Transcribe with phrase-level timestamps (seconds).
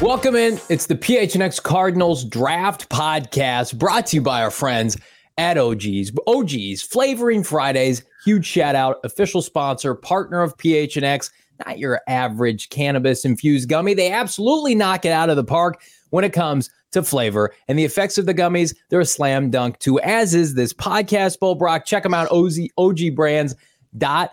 [0.00, 0.58] Welcome in.
[0.70, 4.96] It's the PHNX Cardinals Draft Podcast brought to you by our friends
[5.36, 6.10] at OG's.
[6.26, 8.02] OG's Flavoring Fridays.
[8.24, 11.30] Huge shout out, official sponsor, partner of PHNX.
[11.66, 13.92] Not your average cannabis infused gummy.
[13.92, 17.84] They absolutely knock it out of the park when it comes to flavor and the
[17.84, 18.74] effects of the gummies.
[18.88, 21.84] They're a slam dunk too, as is this podcast, Bo Brack.
[21.84, 24.30] Check them out, OG, ogbrands.com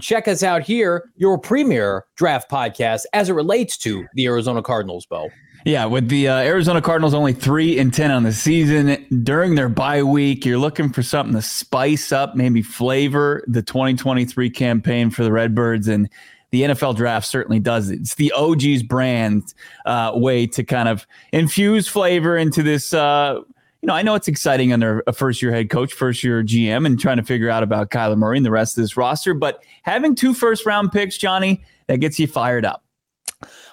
[0.00, 5.06] Check us out here, your premier draft podcast as it relates to the Arizona Cardinals,
[5.06, 5.28] Bo.
[5.64, 9.68] Yeah, with the uh, Arizona Cardinals only three and ten on the season during their
[9.68, 15.24] bye week, you're looking for something to spice up, maybe flavor the 2023 campaign for
[15.24, 16.08] the Redbirds, and
[16.50, 18.00] the NFL draft certainly does it.
[18.00, 19.52] It's the OG's brand
[19.84, 22.94] uh, way to kind of infuse flavor into this.
[22.94, 23.40] Uh,
[23.82, 26.84] you know, I know it's exciting under a first year head coach, first year GM,
[26.84, 29.34] and trying to figure out about Kyler Murray and the rest of this roster.
[29.34, 32.84] But having two first round picks, Johnny, that gets you fired up.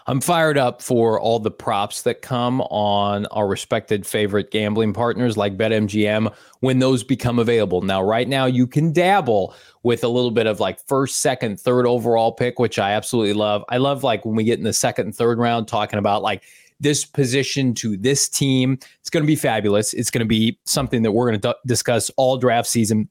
[0.08, 5.36] I'm fired up for all the props that come on our respected favorite gambling partners
[5.36, 7.82] like BetMGM when those become available.
[7.82, 11.88] Now, right now, you can dabble with a little bit of like first, second, third
[11.88, 13.64] overall pick, which I absolutely love.
[13.70, 16.44] I love like when we get in the second and third round talking about like
[16.80, 18.78] this position to this team.
[19.00, 19.94] It's going to be fabulous.
[19.94, 23.10] It's going to be something that we're going to d- discuss all draft season.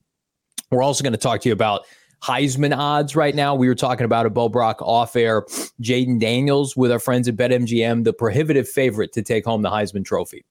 [0.70, 1.82] We're also going to talk to you about
[2.22, 3.54] Heisman odds right now.
[3.54, 5.42] We were talking about a Bo Brack off air.
[5.82, 10.04] Jayden Daniels with our friends at BetMGM, the prohibitive favorite to take home the Heisman
[10.04, 10.44] Trophy.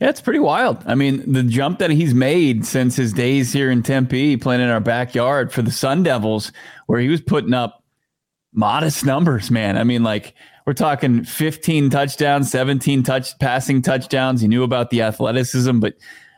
[0.00, 0.82] Yeah, it's pretty wild.
[0.86, 4.68] I mean, the jump that he's made since his days here in Tempe, playing in
[4.68, 6.50] our backyard for the Sun Devils,
[6.86, 7.84] where he was putting up
[8.52, 9.78] modest numbers, man.
[9.78, 10.34] I mean, like
[10.66, 14.42] we're talking 15 touchdowns, 17 touch passing touchdowns.
[14.42, 15.94] You knew about the athleticism, but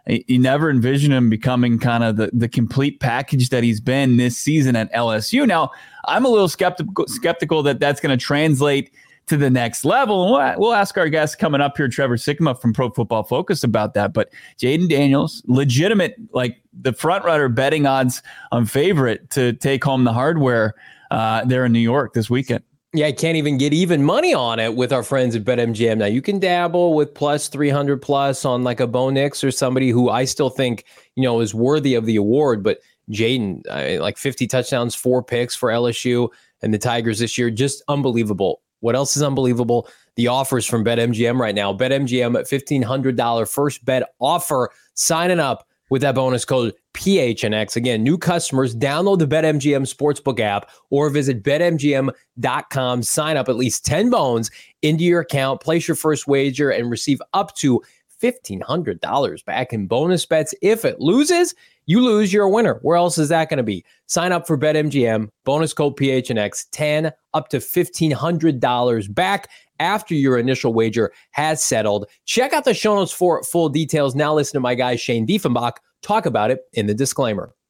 [0.06, 4.36] you never envisioned him becoming kind of the, the complete package that he's been this
[4.36, 5.46] season at LSU.
[5.46, 5.70] Now,
[6.06, 8.90] I'm a little skeptical skeptical that that's going to translate
[9.26, 10.24] to the next level.
[10.24, 13.64] And we'll, we'll ask our guest coming up here, Trevor Sikkema from Pro Football Focus,
[13.64, 14.12] about that.
[14.12, 20.04] But Jayden Daniels, legitimate, like the front runner betting odds on favorite to take home
[20.04, 20.74] the hardware
[21.10, 22.62] uh, there in New York this weekend.
[22.96, 25.98] Yeah, I can't even get even money on it with our friends at BetMGM.
[25.98, 29.90] Now you can dabble with plus 300 plus on like a Bo Nix or somebody
[29.90, 30.84] who I still think,
[31.16, 32.62] you know, is worthy of the award.
[32.62, 32.78] But
[33.10, 33.66] Jayden,
[34.00, 36.28] like 50 touchdowns, four picks for LSU
[36.62, 38.62] and the Tigers this year, just unbelievable.
[38.78, 39.88] What else is unbelievable?
[40.14, 41.72] The offers from BetMGM right now.
[41.72, 44.70] BetMGM at $1,500 first bet offer.
[44.94, 47.76] Signing up with that bonus code PHNX.
[47.76, 53.02] Again, new customers, download the BetMGM Sportsbook app or visit betmgm.com.
[53.02, 54.50] Sign up at least 10 bones
[54.82, 57.82] into your account, place your first wager, and receive up to
[58.22, 60.54] $1,500 back in bonus bets.
[60.62, 61.54] If it loses,
[61.86, 62.78] you lose, you're a winner.
[62.82, 63.84] Where else is that going to be?
[64.06, 69.50] Sign up for BetMGM, bonus code PHNX, 10 up to $1,500 back
[69.84, 72.06] after your initial wager has settled.
[72.24, 74.14] Check out the show notes for full details.
[74.14, 77.54] Now listen to my guy Shane Diefenbach talk about it in the disclaimer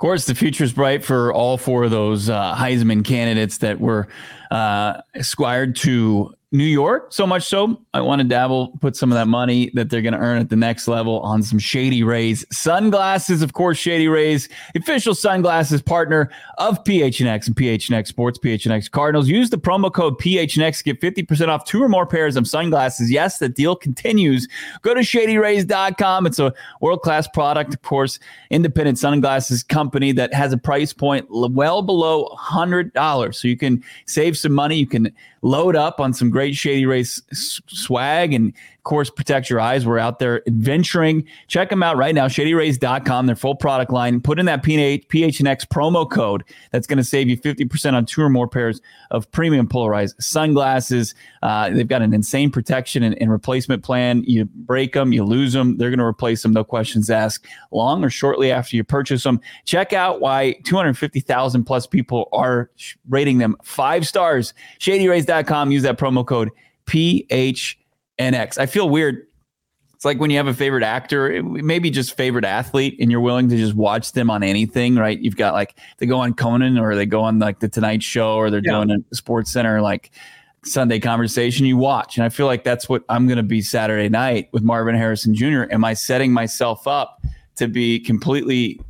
[0.00, 4.08] course, the future's bright for all four of those uh, Heisman candidates that were
[4.50, 5.02] uh,
[5.76, 9.70] to New York, so much so, I want to dabble, put some of that money
[9.74, 13.40] that they're going to earn at the next level on some Shady Rays sunglasses.
[13.40, 19.28] Of course, Shady Rays, official sunglasses partner of PHNX and PHNX Sports, PHNX Cardinals.
[19.28, 23.12] Use the promo code PHNX, get 50% off two or more pairs of sunglasses.
[23.12, 24.48] Yes, the deal continues.
[24.82, 26.26] Go to shadyrays.com.
[26.26, 28.18] It's a world class product, of course,
[28.50, 33.36] independent sunglasses company that has a price point well below $100.
[33.36, 34.74] So you can save some money.
[34.74, 35.12] You can
[35.42, 37.22] load up on some great Shady Rays
[37.66, 39.84] swag and Of course, protect your eyes.
[39.84, 41.26] We're out there adventuring.
[41.48, 44.22] Check them out right now, shadyrays.com, their full product line.
[44.22, 48.22] Put in that PH, PHNX promo code that's going to save you 50% on two
[48.22, 48.80] or more pairs
[49.10, 51.14] of premium polarized sunglasses.
[51.42, 54.24] Uh, they've got an insane protection and, and replacement plan.
[54.26, 58.02] You break them, you lose them, they're going to replace them, no questions asked, long
[58.02, 59.42] or shortly after you purchase them.
[59.66, 62.70] Check out why 250,000 plus people are
[63.10, 64.54] rating them five stars.
[64.78, 65.70] ShadyRays.com.
[65.70, 66.48] Use that promo code
[68.20, 68.58] PHNX.
[68.58, 69.26] I feel weird.
[69.94, 73.50] It's like when you have a favorite actor, maybe just favorite athlete, and you're willing
[73.50, 75.18] to just watch them on anything, right?
[75.18, 78.36] You've got like they go on Conan or they go on like the Tonight Show
[78.36, 78.72] or they're yeah.
[78.72, 80.10] doing a Sports Center like
[80.64, 81.66] Sunday conversation.
[81.66, 84.62] You watch, and I feel like that's what I'm going to be Saturday night with
[84.62, 85.64] Marvin Harrison Jr.
[85.70, 87.20] Am I setting myself up
[87.56, 88.80] to be completely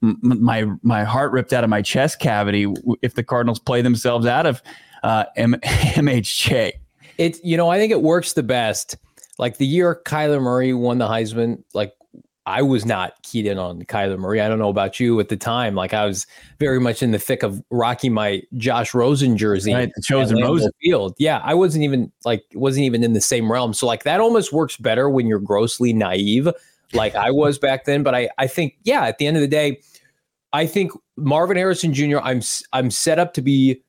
[0.00, 4.44] my my heart ripped out of my chest cavity if the Cardinals play themselves out
[4.44, 4.62] of
[5.02, 6.72] uh, M- MHJ.
[7.18, 8.96] It you know I think it works the best.
[9.38, 11.92] Like the year Kyler Murray won the Heisman, like
[12.48, 14.40] I was not keyed in on Kyler Murray.
[14.40, 15.74] I don't know about you at the time.
[15.74, 16.26] Like I was
[16.58, 19.74] very much in the thick of rocking my Josh Rosen jersey.
[19.74, 21.14] Right, the chosen Rosen field.
[21.18, 23.74] Yeah, I wasn't even like wasn't even in the same realm.
[23.74, 26.48] So like that almost works better when you're grossly naive,
[26.94, 28.02] like I was back then.
[28.02, 29.82] But I I think yeah, at the end of the day,
[30.54, 32.18] I think Marvin Harrison Jr.
[32.18, 32.40] I'm
[32.72, 33.82] I'm set up to be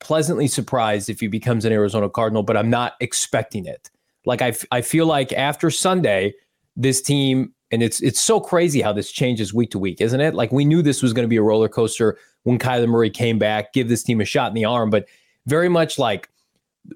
[0.00, 3.90] pleasantly surprised if he becomes an Arizona Cardinal, but I'm not expecting it.
[4.26, 6.34] Like I, I feel like after Sunday,
[6.76, 10.34] this team, and it's it's so crazy how this changes week to week, isn't it?
[10.34, 13.38] Like we knew this was going to be a roller coaster when Kyler Murray came
[13.38, 15.06] back, give this team a shot in the arm, but
[15.46, 16.28] very much like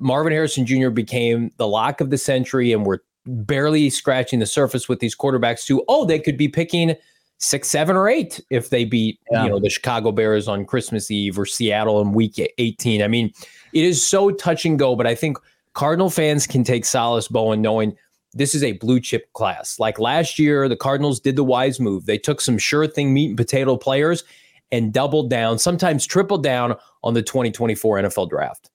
[0.00, 0.90] Marvin Harrison Jr.
[0.90, 5.64] became the lock of the century, and we're barely scratching the surface with these quarterbacks.
[5.66, 6.96] To oh, they could be picking
[7.38, 9.44] six, seven, or eight if they beat yeah.
[9.44, 13.02] you know the Chicago Bears on Christmas Eve or Seattle in Week 18.
[13.02, 13.32] I mean,
[13.72, 15.38] it is so touch and go, but I think
[15.74, 17.96] Cardinal fans can take solace, Bowen, knowing
[18.32, 19.78] this is a blue chip class.
[19.78, 22.06] Like last year, the Cardinals did the wise move.
[22.06, 24.24] They took some sure thing meat and potato players
[24.72, 28.70] and doubled down, sometimes tripled down on the 2024 NFL draft.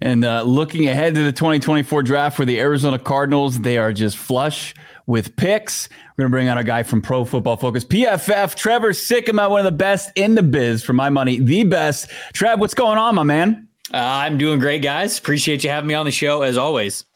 [0.00, 4.16] And uh, looking ahead to the 2024 draft for the Arizona Cardinals, they are just
[4.16, 4.74] flush
[5.08, 5.88] with picks.
[6.16, 9.60] We're going to bring on a guy from Pro Football Focus, PFF, Trevor Sikkema, one
[9.60, 12.10] of the best in the biz for my money, the best.
[12.34, 13.66] Trev, what's going on, my man?
[13.92, 15.18] Uh, I'm doing great, guys.
[15.18, 17.06] Appreciate you having me on the show as always.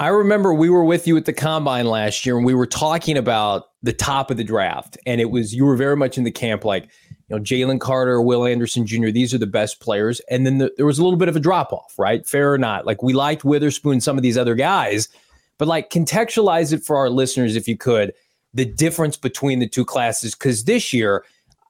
[0.00, 3.18] I remember we were with you at the combine last year and we were talking
[3.18, 4.96] about the top of the draft.
[5.04, 6.84] And it was, you were very much in the camp like,
[7.28, 10.20] you know, Jalen Carter, Will Anderson Jr., these are the best players.
[10.30, 12.26] And then the, there was a little bit of a drop off, right?
[12.26, 12.86] Fair or not.
[12.86, 15.08] Like we liked Witherspoon, some of these other guys,
[15.62, 18.12] but like contextualize it for our listeners if you could,
[18.52, 20.34] the difference between the two classes.
[20.34, 21.24] Cause this year,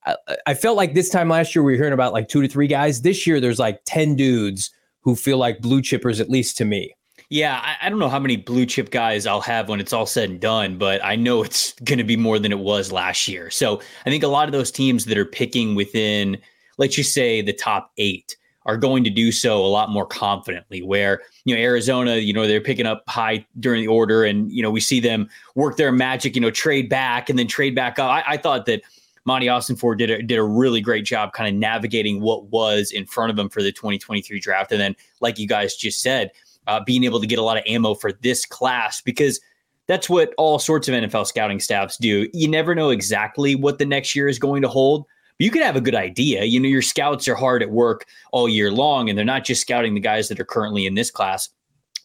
[0.07, 0.17] I,
[0.47, 2.69] I felt like this time last year we were hearing about like two to three
[2.69, 3.03] guys.
[3.03, 4.71] This year there's like 10 dudes
[5.03, 6.97] who feel like blue chippers, at least to me.
[7.29, 10.07] Yeah, I, I, don't know how many blue chip guys I'll have when it's all
[10.07, 13.29] said and done, but I know it's going to be more than it was last
[13.29, 13.51] year.
[13.51, 16.39] So I think a lot of those teams that are picking within,
[16.79, 20.83] let's just say, the top eight are going to do so a lot more confidently.
[20.83, 24.63] Where, you know, Arizona, you know, they're picking up high during the order and, you
[24.63, 27.99] know, we see them work their magic, you know, trade back and then trade back
[27.99, 28.11] up.
[28.11, 28.83] I, I thought that.
[29.25, 33.07] Monti Ossenfort did a, did a really great job kind of navigating what was in
[33.07, 34.73] front of him for the 2023 draft.
[34.73, 36.33] And then, like you guys just said,
[36.67, 39.41] uh, being able to get a lot of ammo for this class because
[39.87, 42.29] that's what all sorts of NFL scouting staffs do.
[42.33, 45.07] You never know exactly what the next year is going to hold.
[45.39, 46.45] But you can have a good idea.
[46.45, 49.61] You know, your scouts are hard at work all year long, and they're not just
[49.61, 51.49] scouting the guys that are currently in this class.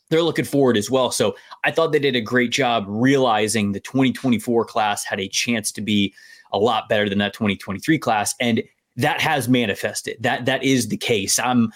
[0.09, 1.11] They're looking forward as well.
[1.11, 5.71] So I thought they did a great job realizing the 2024 class had a chance
[5.73, 6.13] to be
[6.53, 8.33] a lot better than that 2023 class.
[8.39, 8.63] And
[8.97, 10.17] that has manifested.
[10.21, 11.39] That that is the case.
[11.39, 11.71] I'm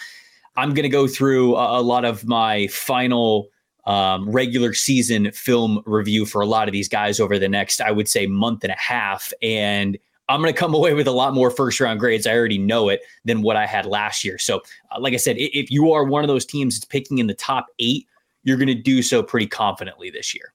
[0.57, 3.49] I'm going to go through a, a, lot of my final
[3.85, 7.91] um, regular season film review for a lot of these guys over the next, I
[7.91, 9.31] would say, month and a half.
[9.41, 9.97] And
[10.29, 12.25] I'm going to come away with a lot more first round grades.
[12.25, 14.37] I already know it than what I had last year.
[14.37, 14.61] So,
[14.91, 17.33] uh, like I said, if you are one of those teams that's picking in the
[17.33, 18.07] top eight,
[18.43, 20.53] you're going to do so pretty confidently this year.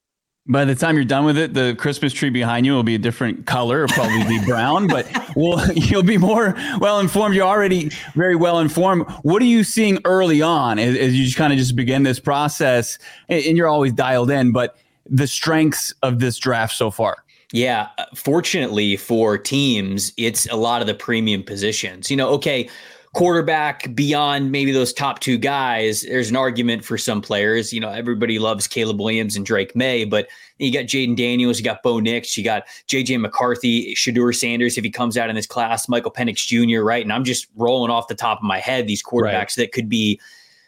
[0.48, 2.98] By the time you're done with it, the Christmas tree behind you will be a
[2.98, 7.34] different color, probably be brown, but we'll, you'll be more well informed.
[7.34, 9.10] You're already very well informed.
[9.22, 12.98] What are you seeing early on as, as you kind of just begin this process?
[13.28, 14.78] And you're always dialed in, but
[15.10, 17.24] the strengths of this draft so far?
[17.56, 22.10] Yeah, uh, fortunately for teams, it's a lot of the premium positions.
[22.10, 22.68] You know, okay,
[23.14, 27.72] quarterback beyond maybe those top two guys, there's an argument for some players.
[27.72, 31.64] You know, everybody loves Caleb Williams and Drake Maye, but you got Jayden Daniels, you
[31.64, 35.46] got Bo Nix, you got JJ McCarthy, Shedeur Sanders if he comes out in this
[35.46, 37.02] class, Michael Penix Jr., right?
[37.02, 39.56] And I'm just rolling off the top of my head these quarterbacks right.
[39.56, 40.20] that could be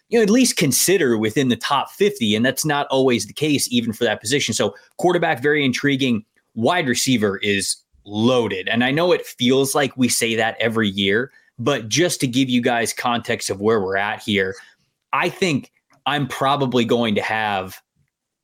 [0.09, 2.35] you know, at least consider within the top 50.
[2.35, 4.54] And that's not always the case, even for that position.
[4.54, 6.25] So, quarterback, very intriguing.
[6.55, 8.69] Wide receiver is loaded.
[8.69, 12.49] And I know it feels like we say that every year, but just to give
[12.49, 14.55] you guys context of where we're at here,
[15.12, 15.73] I think
[16.07, 17.81] I'm probably going to have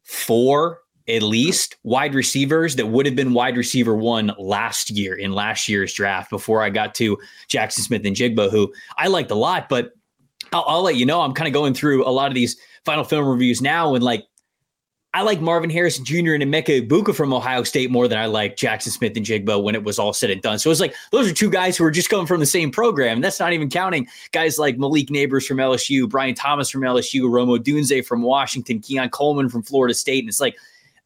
[0.03, 5.33] four at least wide receivers that would have been wide receiver one last year in
[5.33, 7.19] last year's draft before I got to
[7.49, 9.93] Jackson Smith-Njigba, who I liked a lot, but
[10.53, 11.21] I'll, I'll let you know.
[11.21, 14.25] I'm kind of going through a lot of these final film reviews now, and like
[15.15, 16.35] I like Marvin Harrison Jr.
[16.35, 19.97] and Emeka Egbuka from Ohio State more than I like Jackson Smith-Njigba when it was
[19.97, 20.59] all said and done.
[20.59, 23.21] So it's like those are two guys who are just coming from the same program.
[23.21, 27.49] That's not even counting guys like Malik Nabers from LSU, Brian Thomas from LSU, Rome
[27.49, 30.25] Odunze from Washington, Keon Coleman from Florida State.
[30.25, 30.57] And it's like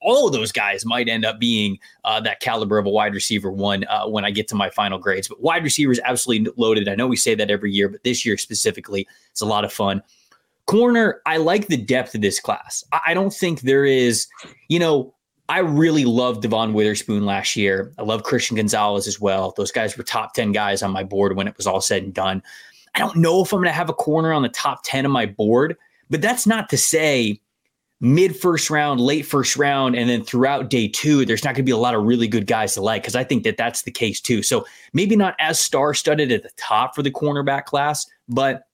[0.00, 3.50] all of those guys might end up being uh, that caliber of a wide receiver
[3.50, 5.28] one uh, when I get to my final grades.
[5.28, 6.88] But wide receivers absolutely loaded.
[6.88, 9.72] I know we say that every year, but this year specifically, it's a lot of
[9.72, 10.02] fun.
[10.68, 12.84] Corner, I like the depth of this class.
[13.06, 14.26] I, don't think there is,
[14.68, 15.14] you know,
[15.48, 17.90] I really loved Devon Witherspoon last year.
[17.96, 19.54] I love Christian Gonzalez as well.
[19.56, 22.12] Those guys were top 10 guys on my board when it was all said and
[22.12, 22.42] done.
[22.94, 25.10] I don't know if I'm going to have a corner on the top 10 of
[25.10, 25.74] my board,
[26.10, 27.40] but that's not to say
[28.02, 31.70] mid first round, late first round, and then throughout day two, there's not going to
[31.70, 33.90] be a lot of really good guys to like because I think that that's the
[33.90, 34.42] case too.
[34.42, 38.67] So maybe not as star studded at the top for the cornerback class, but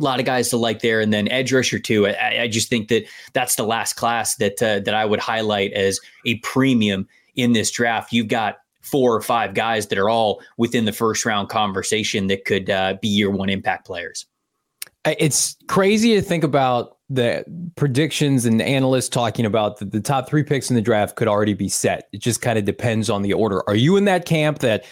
[0.00, 2.06] a lot of guys to like there, and then edge rusher too.
[2.06, 5.72] I, I just think that that's the last class that uh, that I would highlight
[5.72, 8.12] as a premium in this draft.
[8.12, 12.44] You've got four or five guys that are all within the first round conversation that
[12.44, 14.26] could uh, be year one impact players.
[15.06, 17.44] It's crazy to think about the
[17.76, 21.54] predictions and analysts talking about the, the top three picks in the draft could already
[21.54, 22.08] be set.
[22.12, 23.62] It just kind of depends on the order.
[23.68, 24.84] Are you in that camp that,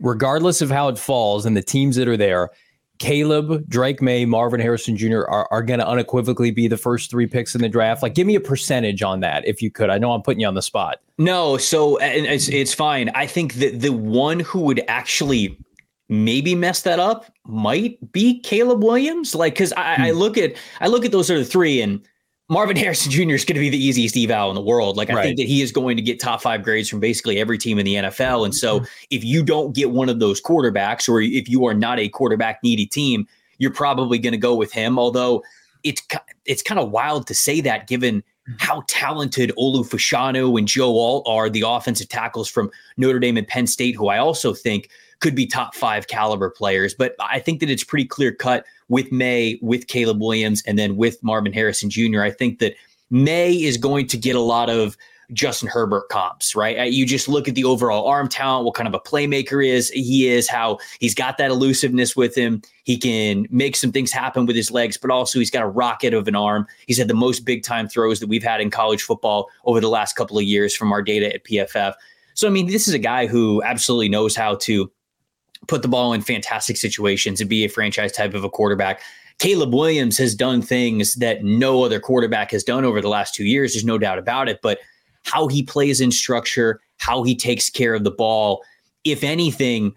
[0.00, 2.50] regardless of how it falls and the teams that are there,
[2.98, 5.22] Caleb, Drake Maye, Marvin Harrison Jr.
[5.28, 8.02] are, are going to unequivocally be the first three picks in the draft?
[8.02, 9.90] Like, give me a percentage on that if you could.
[9.90, 11.00] I know I'm putting you on the spot.
[11.18, 13.10] No, so it's it's fine.
[13.14, 15.58] I think that the one who would actually
[16.08, 19.34] maybe mess that up might be Caleb Williams.
[19.34, 20.02] Like, because I, hmm.
[20.02, 22.06] I, look at I look at those other three, and
[22.50, 23.30] Marvin Harrison Jr.
[23.30, 24.96] is going to be the easiest eval in the world.
[24.96, 25.22] Like, I right.
[25.22, 27.86] think that he is going to get top five grades from basically every team in
[27.86, 28.44] the NFL.
[28.44, 28.84] And so, hmm.
[29.10, 32.62] if you don't get one of those quarterbacks, or if you are not a quarterback
[32.62, 33.26] needy team,
[33.58, 34.98] you're probably going to go with him.
[34.98, 35.42] Although
[35.84, 36.02] it's
[36.44, 38.52] it's kind of wild to say that given hmm.
[38.58, 43.48] how talented Olu Fashanu and Joe Alt are, the offensive tackles from Notre Dame and
[43.48, 46.92] Penn State, who I also think could be top five caliber players.
[46.92, 50.96] But I think that it's pretty clear cut with Maye, with Caleb Williams, and then
[50.96, 52.22] with Marvin Harrison Jr.
[52.22, 52.74] I think that
[53.10, 54.96] Maye is going to get a lot of
[55.32, 56.78] Justin Herbert comps, right?
[56.78, 59.90] Uh, you just look at the overall arm talent, what kind of a playmaker is
[59.90, 62.60] he is, how he's got that elusiveness with him.
[62.84, 66.12] He can make some things happen with his legs, but also he's got a rocket
[66.12, 66.66] of an arm.
[66.86, 69.88] He's had the most big time throws that we've had in college football over the
[69.88, 71.94] last couple of years from our data at PFF.
[72.34, 74.90] So I mean, this is a guy who absolutely knows how to
[75.68, 79.00] put the ball in fantastic situations and be a franchise type of a quarterback.
[79.38, 83.44] Caleb Williams has done things that no other quarterback has done over the last two
[83.44, 83.72] years.
[83.72, 84.60] There's no doubt about it.
[84.62, 84.78] But
[85.24, 88.62] how he plays in structure, how he takes care of the ball,
[89.04, 89.92] if anything,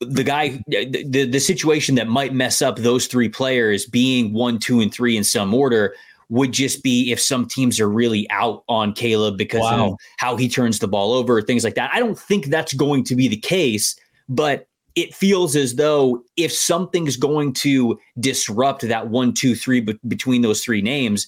[0.00, 4.80] the guy, the, the situation that might mess up those three players being one, two,
[4.80, 5.94] and three in some order
[6.30, 9.92] would just be if some teams are really out on Caleb because wow.
[9.92, 11.90] of how he turns the ball over, things like that.
[11.92, 13.94] I don't think that's going to be the case,
[14.28, 19.98] but it feels as though if something's going to disrupt that one, two, three be-
[20.06, 21.26] between those three names,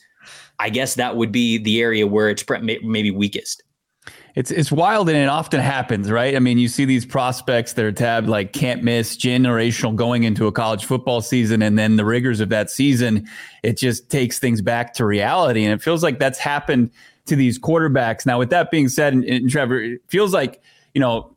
[0.59, 3.63] I guess that would be the area where it's maybe weakest.
[4.37, 6.37] It's it's wild and it often happens, right?
[6.37, 10.47] I mean, you see these prospects that are tabbed like can't miss, generational going into
[10.47, 13.27] a college football season, and then the rigors of that season,
[13.63, 15.65] it just takes things back to reality.
[15.65, 16.91] And it feels like that's happened
[17.25, 18.27] to these quarterbacks.
[18.27, 20.61] Now, with that being said, and, and Trevor, it feels like,
[20.95, 21.35] you know,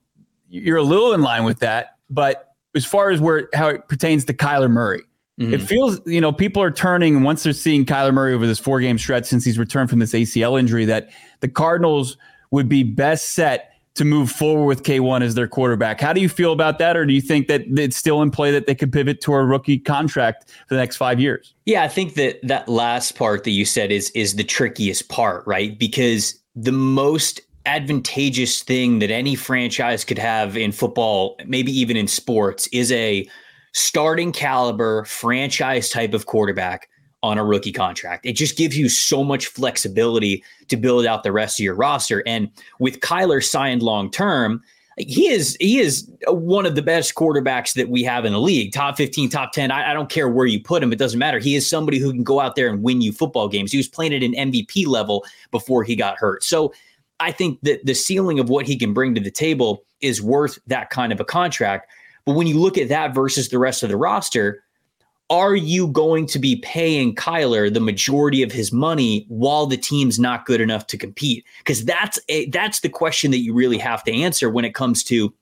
[0.49, 4.25] you're a little in line with that but as far as where how it pertains
[4.25, 5.01] to Kyler Murray,
[5.39, 5.53] mm-hmm.
[5.53, 8.79] it feels you know people are turning once they're seeing Kyler Murray over this four
[8.79, 12.17] game stretch since he's returned from this ACL injury that the Cardinals
[12.51, 15.99] would be best set to move forward with K1 as their quarterback.
[15.99, 16.95] How do you feel about that?
[16.95, 19.43] Or do you think that it's still in play that they could pivot to a
[19.43, 21.53] rookie contract for the next five years?
[21.65, 25.45] Yeah, I think that that last part that you said is is the trickiest part,
[25.45, 25.77] right?
[25.77, 32.07] Because the most advantageous thing that any franchise could have in football, maybe even in
[32.07, 33.29] sports, is a
[33.73, 36.89] starting caliber franchise type of quarterback
[37.21, 38.25] on a rookie contract.
[38.25, 42.23] It just gives you so much flexibility to build out the rest of your roster.
[42.25, 42.49] And
[42.79, 44.63] with Kyler signed long term,
[44.97, 48.73] he is he is one of the best quarterbacks that we have in the league.
[48.73, 49.69] Top 15, top 10.
[49.71, 50.91] I, I, don't care where you put him.
[50.91, 51.39] It doesn't matter.
[51.39, 53.71] He is somebody who can go out there and win you football games.
[53.71, 56.43] He was playing at an MVP level before he got hurt.
[56.43, 56.73] So
[57.19, 60.57] I think that the ceiling of what he can bring to the table is worth
[60.67, 61.91] that kind of a contract.
[62.25, 64.63] But when you look at that versus the rest of the roster,
[65.29, 70.17] are you going to be paying Kyler the majority of his money while the team's
[70.17, 71.45] not good enough to compete?
[71.59, 75.03] Because that's a, that's the question that you really have to answer when it comes
[75.05, 75.33] to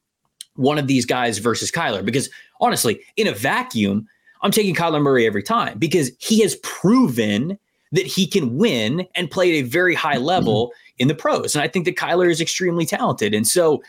[0.55, 2.03] one of these guys versus Kyler.
[2.03, 2.29] Because
[2.59, 4.07] honestly, in a vacuum,
[4.41, 7.57] I'm taking Kyler Murray every time because he has proven
[7.91, 10.25] that he can win and play at a very high mm-hmm.
[10.25, 11.55] level in the pros.
[11.55, 13.33] And I think that Kyler is extremely talented.
[13.33, 13.81] And so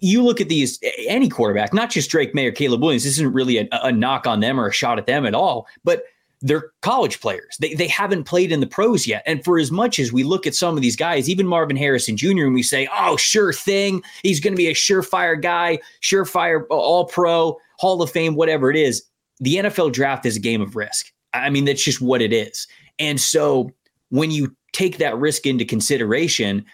[0.00, 3.04] you look at these any quarterback, not just Drake Maye or Caleb Williams.
[3.04, 5.66] This isn't really a, a, knock on them or a shot at them at all,
[5.82, 6.04] but
[6.42, 7.56] they're college players.
[7.60, 9.22] They they haven't played in the pros yet.
[9.26, 12.16] And for as much as we look at some of these guys, even Marvin Harrison
[12.16, 16.62] Jr., and we say, "Oh, sure thing, he's going to be a surefire guy, surefire
[16.70, 19.02] uh, All Pro, Hall of Fame, whatever it is."
[19.40, 21.12] The NFL draft is a game of risk.
[21.34, 22.66] I mean, that's just what it is.
[22.98, 23.70] And so
[24.10, 26.64] when you take that risk into consideration,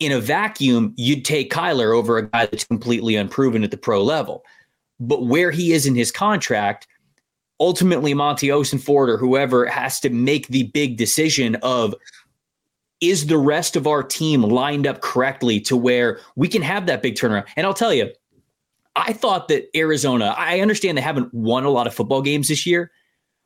[0.00, 4.02] in a vacuum, you'd take Kyler over a guy that's completely unproven at the pro
[4.02, 4.44] level.
[5.00, 6.86] But where he is in his contract,
[7.60, 11.94] ultimately Monti Ossenfort or whoever has to make the big decision of
[13.00, 17.02] is the rest of our team lined up correctly to where we can have that
[17.02, 17.46] big turnaround?
[17.56, 18.10] And I'll tell you,
[18.96, 22.66] I thought that Arizona, I understand they haven't won a lot of football games this
[22.66, 22.90] year,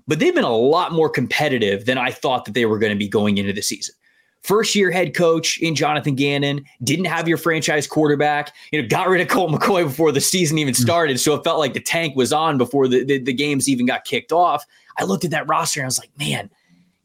[0.06, 2.98] but they've been a lot more competitive than I thought that they were going to
[2.98, 3.94] be going into the season
[4.42, 9.08] first year head coach in Jonathan Gannon, didn't have your franchise quarterback, you know, got
[9.08, 10.82] rid of Colt McCoy before the season even hmm.
[10.82, 11.20] started.
[11.20, 14.04] So it felt like the tank was on before the, the, the games even got
[14.04, 14.64] kicked off.
[14.98, 16.50] I looked at that roster and I was like, man,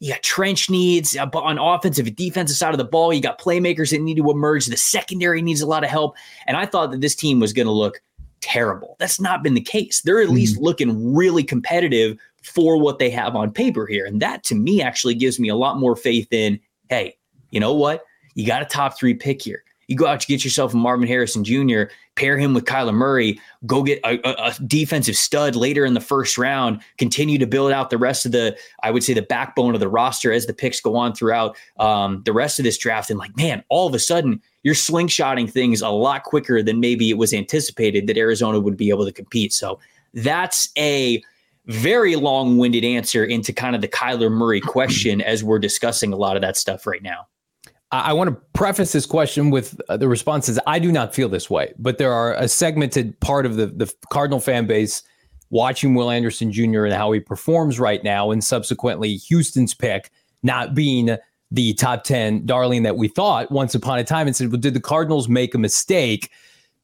[0.00, 3.12] you got trench needs uh, on offensive and defensive side of the ball.
[3.12, 4.66] You got playmakers that need to emerge.
[4.66, 6.16] The secondary needs a lot of help.
[6.46, 8.00] And I thought that this team was going to look
[8.40, 8.96] terrible.
[8.98, 10.02] That's not been the case.
[10.02, 10.34] They're at mm-hmm.
[10.34, 14.06] least looking really competitive for what they have on paper here.
[14.06, 17.16] And that to me actually gives me a lot more faith in, hey,
[17.50, 18.04] you know what?
[18.34, 19.64] You got a top three pick here.
[19.88, 23.40] You go out to get yourself a Marvin Harrison Jr., pair him with Kyler Murray,
[23.64, 27.72] go get a, a, a, defensive stud later in the first round, continue to build
[27.72, 30.52] out the rest of the, I would say, the backbone of the roster as the
[30.52, 33.08] picks go on throughout um, the rest of this draft.
[33.08, 37.08] And like, man, all of a sudden, you're slingshotting things a lot quicker than maybe
[37.08, 39.54] it was anticipated that Arizona would be able to compete.
[39.54, 39.78] So
[40.12, 41.22] that's a
[41.68, 46.16] very long winded answer into kind of the Kyler Murray question as we're discussing a
[46.16, 47.26] lot of that stuff right now.
[47.90, 50.58] I want to preface this question with uh, the responses.
[50.66, 53.90] I do not feel this way, but there are a segmented part of the, the
[54.12, 55.02] Cardinal fan base
[55.48, 56.84] watching Will Anderson Jr.
[56.84, 60.10] and how he performs right now, and subsequently Houston's pick
[60.42, 61.16] not being
[61.50, 64.74] the top 10 darling that we thought once upon a time and said, well, did
[64.74, 66.30] the Cardinals make a mistake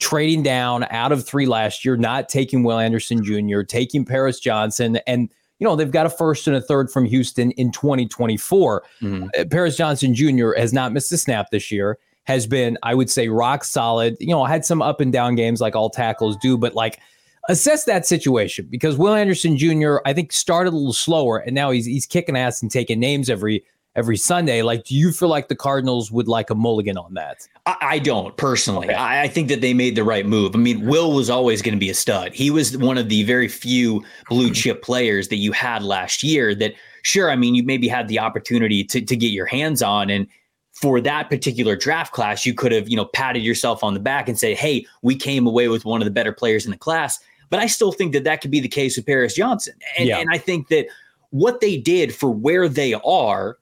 [0.01, 4.99] trading down out of three last year, not taking Will Anderson Jr., taking Paris Johnson,
[5.07, 8.85] and– you know, they've got a first and a third from Houston in 2024.
[9.01, 9.29] Mm-hmm.
[9.39, 10.53] Uh, Paris Johnson Jr.
[10.57, 14.17] has not missed a snap this year, has been, I would say, rock solid.
[14.21, 17.01] You know, had some up and down games like all tackles do, but like
[17.49, 19.97] assess that situation because Will Anderson Jr.
[20.05, 23.29] I think started a little slower and now he's he's kicking ass and taking names
[23.29, 23.65] every
[23.97, 24.63] every Sunday.
[24.63, 27.47] Like, do you feel like the Cardinals would like a mulligan on that?
[27.67, 28.89] I, I don't personally.
[28.89, 28.95] Okay.
[28.95, 30.55] I, I, think that they made the right move.
[30.55, 32.35] I mean, Will was always going to be a stud.
[32.35, 36.55] He was one of the very few blue chip players that you had last year
[36.57, 40.11] that, sure, I mean, you maybe had the opportunity to, to get your hands on.
[40.11, 40.27] And
[40.73, 44.29] for that particular draft class, you could have, you know, patted yourself on the back
[44.29, 47.21] and say, hey, we came away with one of the better players in the class.
[47.49, 49.75] But I still think that that could be the case with Paris Johnson.
[49.97, 50.19] And, yeah.
[50.19, 50.87] and I think that
[51.31, 53.59] what they did for where they are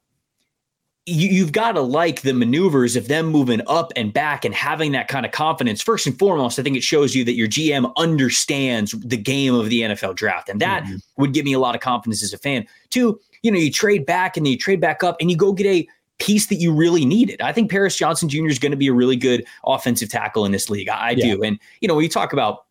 [1.07, 4.93] you, have got to like the maneuvers of them moving up and back and having
[4.93, 5.83] that kind of confidence.
[5.83, 9.69] First and foremost, I think it shows you that your GM understands the game of
[9.69, 10.49] the NFL draft.
[10.49, 10.97] And that mm-hmm.
[11.17, 12.67] would give me a lot of confidence as a fan.
[12.91, 15.53] Two, you know, you trade back and then you trade back up and you go
[15.53, 15.89] get a
[16.21, 17.41] piece that you really needed.
[17.43, 18.47] I think Paris Johnson Jr.
[18.47, 20.89] is going to be a really good offensive tackle in this league.
[20.89, 21.35] I, I yeah.
[21.35, 21.43] do.
[21.43, 22.67] And, you know, when you talk about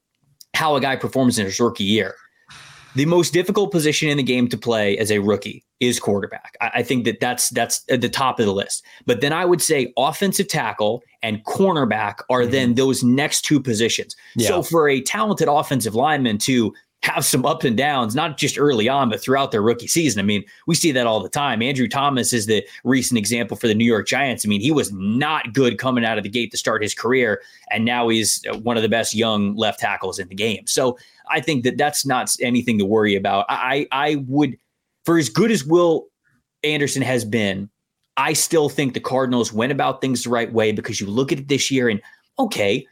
[0.53, 2.15] how a guy performs in his rookie year,
[2.95, 6.55] the most difficult position in the game to play as a rookie is quarterback.
[6.61, 8.83] I, I, think that that's that's at the top of the list.
[9.05, 12.51] But then I would say offensive tackle and cornerback are mm-hmm.
[12.51, 14.15] then those next two positions.
[14.35, 14.47] Yeah.
[14.49, 18.87] So for a talented offensive lineman to have some ups and downs, not just early
[18.87, 20.19] on, but throughout their rookie season.
[20.19, 21.61] I mean, we see that all the time.
[21.61, 24.45] Andrew Thomas is the recent example for the New York Giants.
[24.45, 27.41] I mean, he was not good coming out of the gate to start his career,
[27.71, 30.67] and now he's uh, one of the best young left tackles in the game.
[30.67, 30.97] So
[31.29, 33.45] I think that that's not anything to worry about.
[33.49, 34.57] I I would,
[35.03, 36.07] for as good as Will
[36.63, 37.67] Anderson has been,
[38.17, 41.39] I still think the Cardinals went about things the right way because you look at
[41.39, 41.99] it this year and
[42.37, 42.85] okay,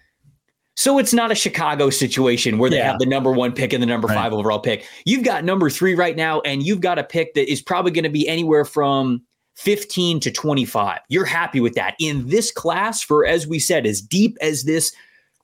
[0.79, 2.91] So it's not a Chicago situation where they yeah.
[2.91, 4.15] have the number one pick and the number right.
[4.15, 4.87] five overall pick.
[5.03, 8.05] You've got number three right now, and you've got a pick that is probably going
[8.05, 9.21] to be anywhere from
[9.57, 10.99] 15 to 25.
[11.09, 11.95] You're happy with that.
[11.99, 14.93] In this class, for as we said, as deep as this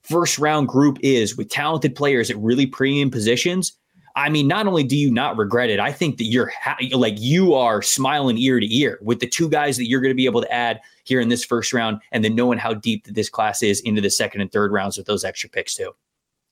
[0.04, 3.78] first round group is with talented players at really premium positions,
[4.18, 7.16] I mean, not only do you not regret it, I think that you're ha- like
[7.18, 10.26] you are smiling ear to ear with the two guys that you're going to be
[10.26, 13.62] able to add here in this first round, and then knowing how deep this class
[13.62, 15.94] is into the second and third rounds with those extra picks too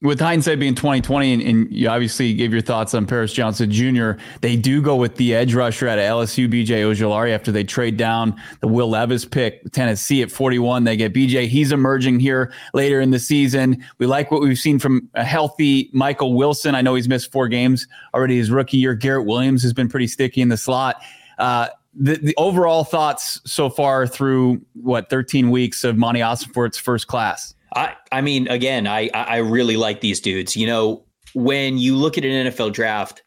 [0.03, 4.11] with hindsight being 2020 and, and, you obviously gave your thoughts on Paris Johnson Jr.
[4.41, 8.35] They do go with the edge rusher at LSU, BJ Ojulari, after they trade down
[8.59, 10.83] the Will Levis pick, Tennessee at 41.
[10.83, 11.47] They get BJ.
[11.47, 13.83] He's emerging here later in the season.
[13.97, 16.75] We like what we've seen from a healthy Michael Wilson.
[16.75, 18.93] I know he's missed four games already his rookie year.
[18.93, 21.01] Garrett Williams has been pretty sticky in the slot.
[21.39, 27.07] Uh, the, the overall thoughts so far through what 13 weeks of Monti Ossenfort's first
[27.07, 27.55] class?
[27.75, 30.55] I I mean, again, I I really like these dudes.
[30.55, 33.23] You know, when you look at an NFL draft,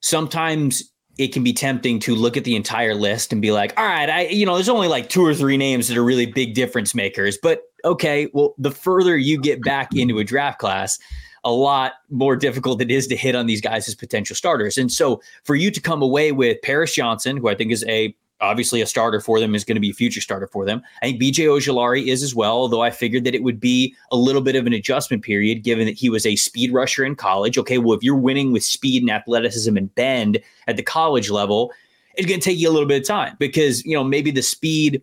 [0.00, 3.84] sometimes it can be tempting to look at the entire list and be like, all
[3.84, 6.54] right, I you know, there's only like two or three names that are really big
[6.54, 7.38] difference makers.
[7.42, 10.98] But okay, well, the further you get back into a draft class,
[11.44, 14.78] a lot more difficult it is to hit on these guys as potential starters.
[14.78, 18.14] And so for you to come away with Paris Johnson, who I think is a
[18.40, 20.82] obviously a starter for them is going to be a future starter for them.
[21.02, 24.16] I think BJ Ojulari is as well, although I figured that it would be a
[24.16, 27.58] little bit of an adjustment period given that he was a speed rusher in college.
[27.58, 31.72] Okay, well, if you're winning with speed and athleticism and bend at the college level,
[32.14, 34.42] it's going to take you a little bit of time because, you know, maybe the
[34.42, 35.02] speed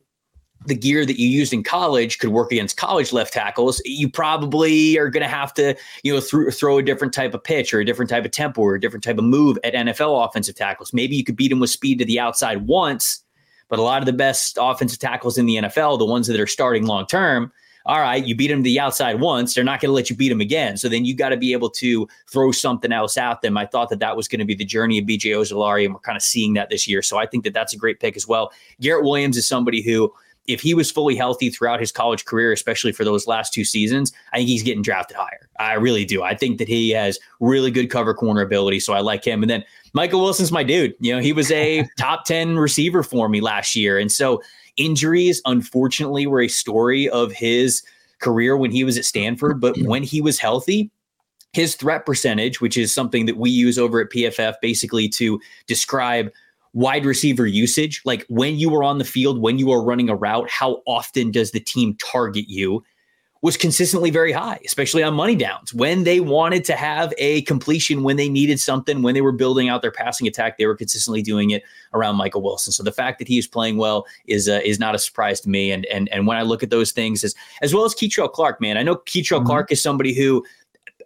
[0.65, 4.97] the gear that you used in college could work against college left tackles, you probably
[4.97, 7.79] are going to have to, you know, th- throw a different type of pitch or
[7.79, 10.93] a different type of tempo or a different type of move at NFL offensive tackles.
[10.93, 13.23] Maybe you could beat them with speed to the outside once,
[13.69, 16.47] but a lot of the best offensive tackles in the NFL, the ones that are
[16.47, 17.51] starting long term,
[17.87, 20.15] all right, you beat them to the outside once, they're not going to let you
[20.15, 20.75] beat them again.
[20.75, 23.57] So then you got to be able to throw something else at them.
[23.57, 26.01] I thought that that was going to be the journey of BJ Ojulari, and we're
[26.01, 27.01] kind of seeing that this year.
[27.01, 28.51] So I think that that's a great pick as well.
[28.81, 30.13] Garrett Williams is somebody who
[30.47, 34.13] if he was fully healthy throughout his college career, especially for those last two seasons,
[34.31, 35.49] I think he's getting drafted higher.
[35.59, 36.23] I really do.
[36.23, 38.79] I think that he has really good cover corner ability.
[38.79, 39.43] So I like him.
[39.43, 39.65] And then
[39.97, 40.93] Michael Wilson's my dude.
[40.99, 43.97] You know, he was a top 10 receiver for me last year.
[43.97, 44.43] And so
[44.75, 47.81] injuries, unfortunately, were a story of his
[48.19, 49.59] career when he was at Stanford.
[49.59, 50.91] But when he was healthy,
[51.51, 56.29] his threat percentage, which is something that we use over at PFF basically to describe
[56.73, 60.15] wide receiver usage, like when you were on the field, when you are running a
[60.15, 62.83] route, how often does the team target you?
[63.41, 65.73] Was consistently very high, especially on money downs.
[65.73, 69.69] When they wanted to have a completion, when they needed something, when they were building
[69.69, 72.73] out their passing attack, they were consistently doing it around Michael Wilson.
[72.73, 75.49] So the fact that he is playing well is uh, is not a surprise to
[75.49, 75.71] me.
[75.71, 78.59] And and and when I look at those things, as as well as Kei'Trel Clark,
[78.59, 79.45] man, I know Kei'Trel mm-hmm.
[79.45, 80.43] Clark is somebody who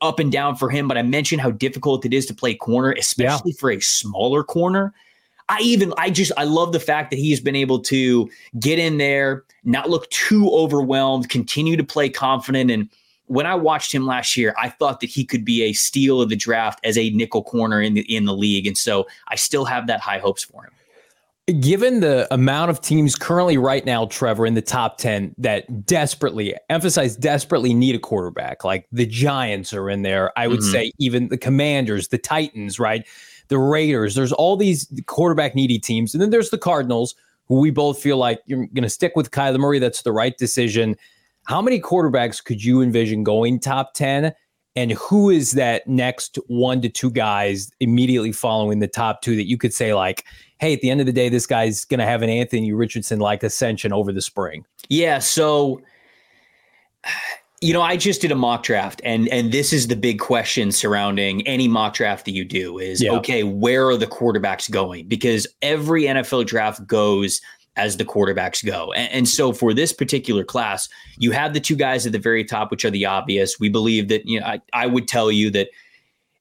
[0.02, 2.94] up and down for him, but I mentioned how difficult it is to play corner,
[2.94, 3.60] especially yeah.
[3.60, 4.94] for a smaller corner.
[5.52, 8.98] I even I just I love the fact that he's been able to get in
[8.98, 12.90] there, not look too overwhelmed, continue to play confident and
[13.32, 16.28] when I watched him last year, I thought that he could be a steal of
[16.28, 19.64] the draft as a nickel corner in the in the league, and so I still
[19.64, 21.62] have that high hopes for him.
[21.62, 26.56] Given the amount of teams currently right now, Trevor, in the top 10 that desperately,
[26.70, 30.38] emphasize desperately need a quarterback, like the Giants are in there.
[30.38, 30.72] I would mm-hmm.
[30.72, 33.08] say even the Commanders, the Titans, right?
[33.52, 34.16] The Raiders.
[34.16, 36.16] There's all these quarterback needy teams.
[36.16, 37.14] And then there's the Cardinals,
[37.48, 39.78] who we both feel like you're going to stick with Kyler Murray.
[39.78, 40.96] That's the right decision.
[41.44, 44.34] How many quarterbacks could you envision going top 10?
[44.78, 49.50] And who is that next one to two guys immediately following the top two that
[49.50, 50.24] you could say, like,
[50.60, 53.20] hey, at the end of the day, this guy's going to have an Anthony Richardson
[53.20, 54.66] like ascension over the spring?
[54.88, 55.20] Yeah.
[55.20, 55.82] So
[57.62, 60.71] you know, I just did a mock draft, and and this is the big question
[60.71, 63.12] surrounding any mock draft that you do is yeah.
[63.12, 65.08] okay, where are the quarterbacks going?
[65.08, 67.39] Because every NFL draft goes
[67.76, 71.76] as the quarterbacks go, and, and so for this particular class, you have the two
[71.76, 73.60] guys at the very top, which are the obvious.
[73.60, 75.69] We believe that you know, I, I would tell you that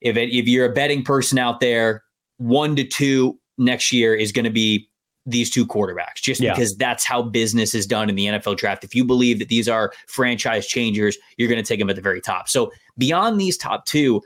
[0.00, 2.02] if it, if you're a betting person out there,
[2.38, 4.89] one to two next year is going to be
[5.26, 6.52] these two quarterbacks just yeah.
[6.52, 8.85] because that's how business is done in the NFL draft.
[8.85, 12.02] If you believe that these are franchise changers, you're going to take them at the
[12.02, 12.48] very top.
[12.48, 14.22] So beyond these top two,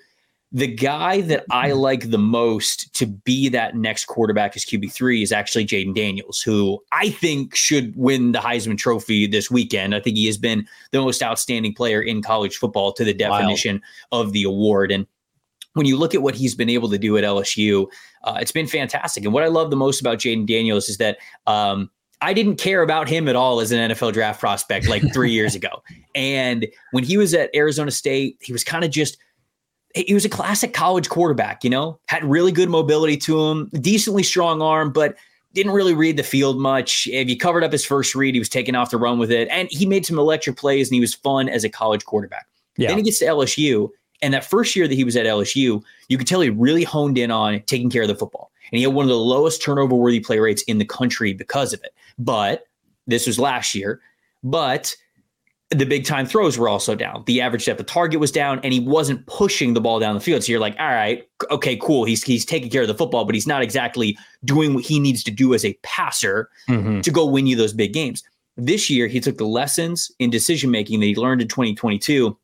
[0.54, 1.78] the guy that I mm-hmm.
[1.78, 6.80] like the most to be that next quarterback as QB3 is actually Jayden Daniels, who
[6.92, 9.96] I think should win the Heisman Trophy this weekend.
[9.96, 13.83] I think he has been the most outstanding player in college football to the definition
[14.12, 14.20] wow.
[14.20, 14.92] of the award.
[14.92, 15.09] And
[15.75, 17.87] when you look at what he's been able to do at LSU,
[18.25, 19.25] uh, it's been fantastic.
[19.25, 22.83] And what I love the most about Jayden Daniels is that um, I didn't care
[22.83, 25.83] about him at all as an NFL draft prospect like three years ago.
[26.15, 29.19] And when he was at Arizona State, he was kind of just
[29.95, 34.25] he was a classic college quarterback, you know, had really good mobility to him, decently
[34.25, 35.17] strong arm, but
[35.53, 37.07] didn't really read the field much.
[37.13, 39.47] If you covered up his first read, he was taking off the run with it.
[39.53, 42.47] And he made some electric plays and he was fun as a college quarterback.
[42.77, 42.89] Yeah.
[42.89, 43.89] Then he gets to LSU.
[44.25, 47.19] And that first year that he was at LSU, you could tell he really honed
[47.19, 48.51] in on taking care of the football.
[48.73, 51.75] And he had one of the lowest turnover worthy play rates in the country because
[51.75, 51.95] of it.
[52.19, 52.67] But
[53.07, 54.01] this was last year.
[54.43, 54.97] But
[55.69, 57.23] the big time throws were also down.
[57.27, 60.23] The average depth of target was down, and he wasn't pushing the ball down the
[60.23, 60.43] field.
[60.43, 62.07] So you're like, all right, okay, cool.
[62.07, 65.23] He's he's taking care of the football, but he's not exactly doing what he needs
[65.25, 67.01] to do as a passer mm-hmm.
[67.01, 68.23] to go win you those big games.
[68.57, 72.35] This year, he took the lessons in decision making that he learned in 2022,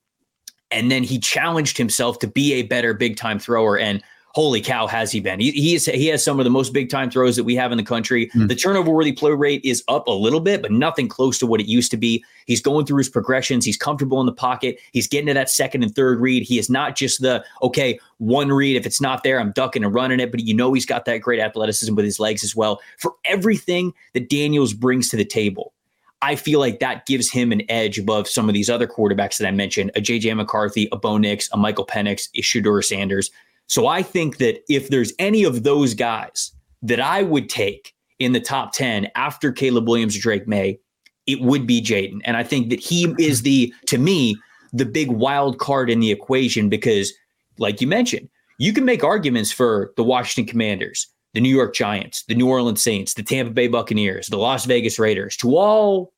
[0.70, 3.78] and then he challenged himself to be a better big time thrower.
[3.78, 4.02] And
[4.32, 5.40] holy cow, has he been?
[5.40, 7.72] He, he, is, he has some of the most big time throws that we have
[7.72, 8.28] in the country.
[8.28, 8.48] Mm.
[8.48, 11.60] The turnover worthy play rate is up a little bit, but nothing close to what
[11.60, 12.24] it used to be.
[12.46, 13.64] He's going through his progressions.
[13.64, 14.78] He's comfortable in the pocket.
[14.92, 16.44] He's getting to that second and third read.
[16.44, 18.76] He is not just the, okay, one read.
[18.76, 20.30] If it's not there, I'm ducking and running it.
[20.30, 22.80] But you know, he's got that great athleticism with his legs as well.
[22.98, 25.72] For everything that Daniels brings to the table,
[26.22, 29.46] I feel like that gives him an edge above some of these other quarterbacks that
[29.46, 33.30] I mentioned a JJ McCarthy, a Bo Nix, a Michael Penix, a Shedeur Sanders.
[33.66, 36.52] So I think that if there's any of those guys
[36.82, 40.78] that I would take in the top 10 after Caleb Williams or Drake Maye,
[41.26, 42.20] it would be Jayden.
[42.24, 44.36] And I think that he is the, to me,
[44.72, 47.12] the big wild card in the equation because,
[47.58, 48.28] like you mentioned,
[48.58, 52.82] you can make arguments for the Washington Commanders, the New York Giants, the New Orleans
[52.82, 56.12] Saints, the Tampa Bay Buccaneers, the Las Vegas Raiders to all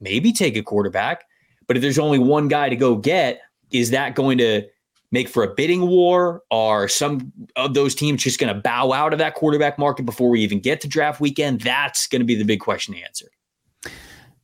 [0.00, 1.24] maybe take a quarterback.
[1.66, 4.62] But if there's only one guy to go get, is that going to
[5.10, 6.42] make for a bidding war?
[6.50, 10.28] Are some of those teams just going to bow out of that quarterback market before
[10.28, 11.60] we even get to draft weekend?
[11.60, 13.28] That's going to be the big question to answer.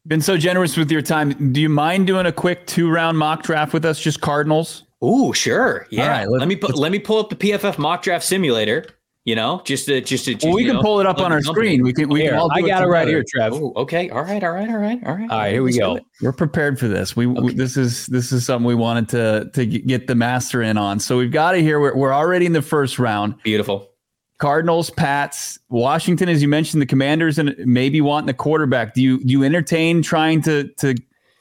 [0.06, 1.52] Been so generous with your time.
[1.52, 4.00] Do you mind doing a quick two round mock draft with us?
[4.00, 4.84] Just Cardinals.
[5.04, 5.86] Ooh, sure.
[5.90, 6.24] Yeah.
[6.28, 8.86] let me put, let me pull up the PFF mock draft simulator.
[9.28, 10.32] You know, just to just to.
[10.32, 11.82] Just, well, we can know, pull it up on our screen.
[11.82, 12.08] We can.
[12.08, 13.52] We here, can I got it, it right here, Trev.
[13.52, 14.08] Okay.
[14.08, 14.42] All right.
[14.42, 14.70] All right.
[14.70, 14.98] All right.
[15.04, 15.30] All right.
[15.30, 15.52] All right.
[15.52, 16.00] Here we go.
[16.22, 17.14] We're prepared for this.
[17.14, 17.40] We, okay.
[17.42, 20.98] we, this is this is something we wanted to to get the master in on.
[20.98, 21.78] So we've got it here.
[21.78, 23.34] We're we're already in the first round.
[23.42, 23.90] Beautiful.
[24.38, 28.94] Cardinals, Pats, Washington, as you mentioned, the Commanders, and maybe wanting the quarterback.
[28.94, 30.94] Do you do you entertain trying to to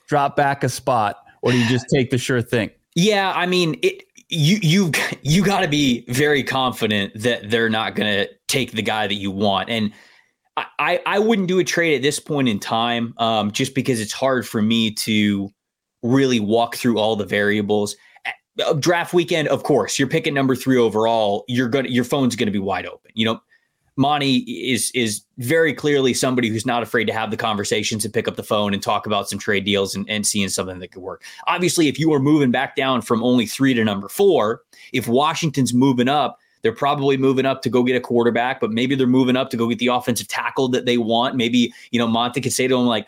[0.10, 2.70] drop back a spot, or do you just take the sure thing?
[2.96, 7.96] Yeah, I mean, it, you you you got to be very confident that they're not
[7.96, 9.94] going to take the guy that you want and
[10.80, 14.12] I, I wouldn't do a trade at this point in time um, just because it's
[14.12, 15.52] hard for me to
[16.02, 17.96] really walk through all the variables.
[18.66, 21.44] Uh, draft weekend, of course, you're picking number three overall.
[21.48, 23.12] You're gonna your phone's gonna be wide open.
[23.14, 23.42] You know,
[23.98, 24.38] Monti
[24.72, 28.36] is is very clearly somebody who's not afraid to have the conversations and pick up
[28.36, 31.24] the phone and talk about some trade deals and, and seeing something that could work.
[31.48, 34.62] Obviously, if you are moving back down from only three to number four,
[34.94, 38.96] if Washington's moving up, they're probably moving up to go get a quarterback, but maybe
[38.96, 41.36] they're moving up to go get the offensive tackle that they want.
[41.36, 43.08] Maybe, you know, Monti could say to them, like,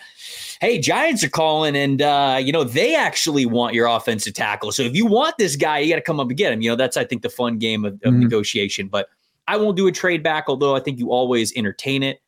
[0.62, 4.72] hey, Giants are calling and, uh, you know, they actually want your offensive tackle.
[4.72, 6.62] So if you want this guy, you got to come up and get him.
[6.62, 8.20] You know, that's, I think, the fun game of, of mm-hmm.
[8.20, 8.88] negotiation.
[8.88, 9.10] But
[9.50, 12.22] I won't do a trade back, although I think you always entertain it.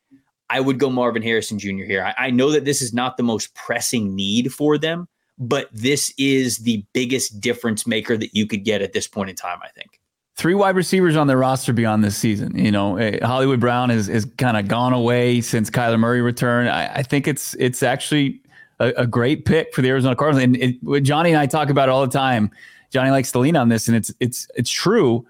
[0.50, 1.84] I would go Marvin Harrison Jr.
[1.84, 2.04] here.
[2.04, 5.08] I, I know that this is not the most pressing need for them,
[5.38, 9.36] but this is the biggest difference maker that you could get at this point in
[9.36, 10.02] time, I think
[10.36, 12.58] three wide receivers on their roster beyond this season.
[12.58, 16.68] You know, eh, Hollywood Brown has is kind of gone away since Kyler Murray returned.
[16.68, 18.42] I, I think it's it's actually
[18.80, 20.44] a, a, great pick for the Arizona Cardinals.
[20.44, 22.50] And it, Johnny and I talk about it all the time.
[22.90, 25.26] Johnny likes to lean on this, and it's it's it's true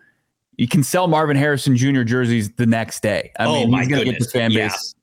[0.62, 2.04] you can sell Marvin Harrison Jr.
[2.04, 3.32] jerseys the next day.
[3.40, 4.94] I oh mean, he's going to get the fan base.
[4.96, 5.02] Yeah.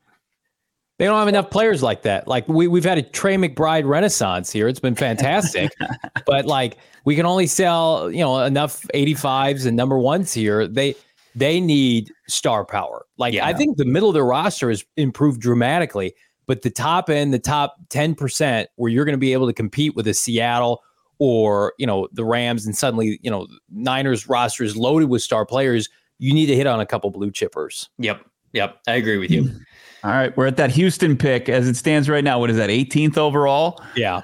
[1.00, 2.28] They don't have enough players like that.
[2.28, 4.68] Like we we've had a Trey McBride renaissance here.
[4.68, 5.72] It's been fantastic,
[6.26, 10.68] but like we can only sell you know enough 85s and number ones here.
[10.68, 10.94] They
[11.34, 13.06] they need star power.
[13.16, 13.44] Like yeah.
[13.44, 16.14] I think the middle of the roster has improved dramatically,
[16.46, 19.96] but the top end, the top 10% where you're going to be able to compete
[19.96, 20.84] with a Seattle
[21.18, 25.44] or you know the Rams, and suddenly you know Niners roster is loaded with star
[25.44, 25.88] players.
[26.18, 27.88] You need to hit on a couple blue chippers.
[27.98, 29.50] Yep, yep, I agree with you.
[30.04, 32.38] All right, we're at that Houston pick as it stands right now.
[32.38, 33.82] What is that, 18th overall?
[33.96, 34.22] Yeah,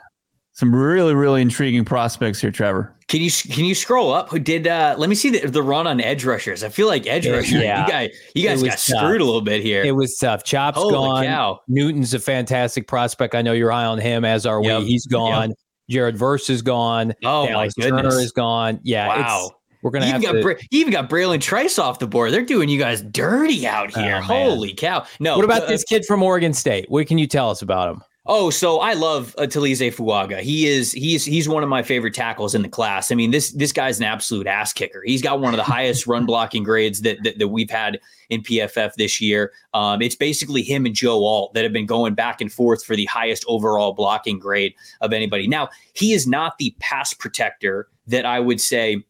[0.52, 2.94] some really really intriguing prospects here, Trevor.
[3.08, 4.30] Can you can you scroll up?
[4.30, 4.66] Who did?
[4.66, 6.64] uh Let me see the, the run on edge rushers.
[6.64, 7.52] I feel like edge rushers.
[7.52, 8.80] Yeah, you guys, you guys got tough.
[8.80, 9.84] screwed a little bit here.
[9.84, 10.42] It was tough.
[10.44, 11.24] Chop's Holy gone.
[11.24, 11.60] Cow.
[11.68, 13.34] Newton's a fantastic prospect.
[13.34, 14.80] I know you're high on him, as are yep.
[14.80, 14.86] we.
[14.86, 15.50] He's gone.
[15.50, 15.58] Yep.
[15.90, 17.14] Jared Verse is gone.
[17.24, 18.02] Oh Dallas my goodness.
[18.02, 18.80] Turner is gone.
[18.82, 19.08] Yeah.
[19.08, 19.50] Wow.
[19.82, 20.42] We're gonna you have even got to.
[20.42, 22.32] Bra- you even got Bralen Trice off the board.
[22.32, 24.12] They're doing you guys dirty out Oh, here.
[24.12, 24.22] man.
[24.22, 25.04] Holy cow!
[25.20, 26.86] No, what about uh, this kid from Oregon State?
[26.90, 28.02] What can you tell us about him?
[28.26, 30.40] Oh, so I love uh, Taliese Fuaga.
[30.40, 33.12] He is he's he's one of my favorite tackles in the class.
[33.12, 35.02] I mean, this this guy's an absolute ass kicker.
[35.04, 38.40] He's got one of the highest run blocking grades that, that that we've had in
[38.40, 39.52] PFF this year.
[39.74, 42.96] Um, it's basically him and Joe Alt that have been going back and forth for
[42.96, 45.46] the highest overall blocking grade of anybody.
[45.46, 49.04] Now, he is not the pass protector that I would say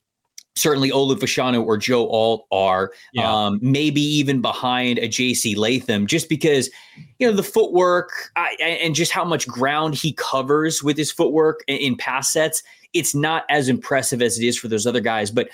[0.57, 3.31] certainly Olu or Joe Alt are, Yeah.
[3.31, 6.71] um, maybe even behind a JC Latham, just because,
[7.19, 11.65] you know, the footwork I, and just how much ground he covers with his footwork
[11.67, 12.63] in, in pass sets.
[12.93, 15.49] It's not as impressive as it is for those other guys, but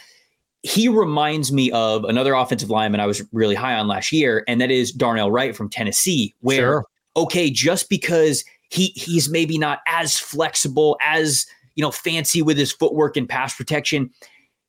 [0.63, 4.61] he reminds me of another offensive lineman I was really high on last year, and
[4.61, 6.85] that is Darnell Wright from Tennessee, where Sure.
[7.17, 12.71] okay, just because he he's maybe not as flexible as you know fancy with his
[12.71, 14.11] footwork and pass protection,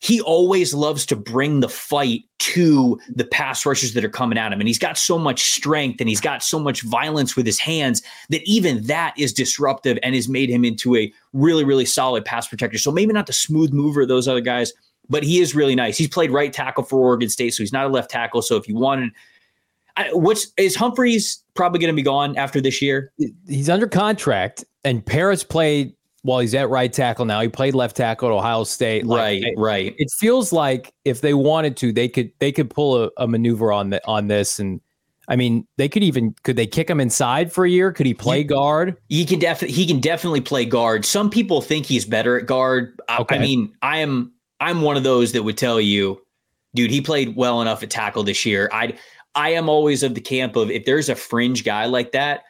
[0.02, 4.52] he always loves to bring the fight to the pass rushers that are coming at
[4.52, 4.60] him.
[4.60, 8.02] And he's got so much strength and he's got so much violence with his hands
[8.30, 12.48] that even that is disruptive and has made him into a really, really solid pass
[12.48, 12.80] protector.
[12.80, 14.74] So maybe not the smooth mover of those other guys,
[15.08, 16.00] but he is really nice.
[16.00, 18.42] He's played right tackle for Oregon State, so he's not a left tackle.
[18.42, 19.12] So if you wanted,
[19.98, 23.14] I, what's is Humphries probably going to be gone after this year?
[23.48, 27.42] He's under contract, and Paris played while he's at right tackle now.
[27.42, 29.06] He played left tackle at Ohio State.
[29.06, 29.96] Right, right.
[29.98, 33.72] It feels like if they wanted to, they could they could pull a, a maneuver
[33.72, 34.82] on the on this, and
[35.28, 37.92] I mean, they could even could they kick him inside for a year?
[37.92, 38.98] Could he play guard?
[39.10, 41.06] He can definitely he can definitely play guard.
[41.06, 43.00] Some people think he's better at guard.
[43.08, 43.36] I, Okay.
[43.36, 46.22] I mean, I am I'm one of those that would tell you,
[46.76, 48.70] dude, he played well enough at tackle this year.
[48.72, 48.94] I
[49.34, 52.44] I am always of the camp of if there's a fringe guy like that,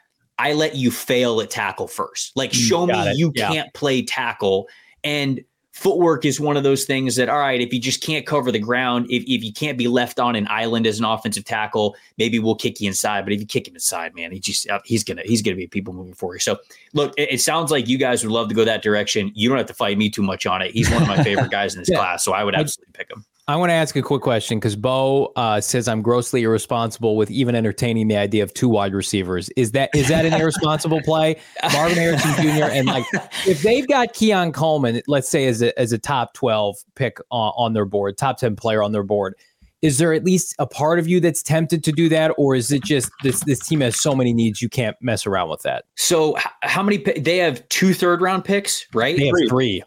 [0.50, 2.36] I let you fail at tackle first.
[2.36, 3.18] Like show me it.
[3.18, 3.50] you Yeah.
[3.52, 4.68] can't play tackle
[5.04, 5.42] and
[5.74, 8.60] footwork is one of those things that all right if you just can't cover the
[8.60, 12.40] ground if, if you can't be left on an island as an offensive tackle maybe
[12.40, 15.02] we'll kick you inside but if you kick him inside man he just uh, he's
[15.02, 16.58] gonna he's gonna be people moving for you so
[16.94, 19.58] look it, it sounds like you guys would love to go that direction you don't
[19.58, 21.80] have to fight me too much on it he's one of my favorite guys in
[21.80, 21.98] this Yeah.
[22.00, 24.60] class so i would I- absolutely pick him I want to ask a quick question
[24.60, 28.94] because Bo uh, says I'm grossly irresponsible with even entertaining the idea of two wide
[28.94, 29.50] receivers.
[29.58, 31.38] Is that is that an irresponsible play,
[31.74, 32.66] Marvin Harrison Jr.
[32.72, 33.04] and like
[33.48, 37.52] if they've got Keon Coleman, let's say as a as a top twelve pick on,
[37.58, 39.36] on their board, top ten player on their board,
[39.82, 42.72] is there at least a part of you that's tempted to do that, or is
[42.72, 45.86] it just this this team has so many needs you can't mess around with that?
[45.96, 49.84] so h- how many pi- they have two third round picks right They have three.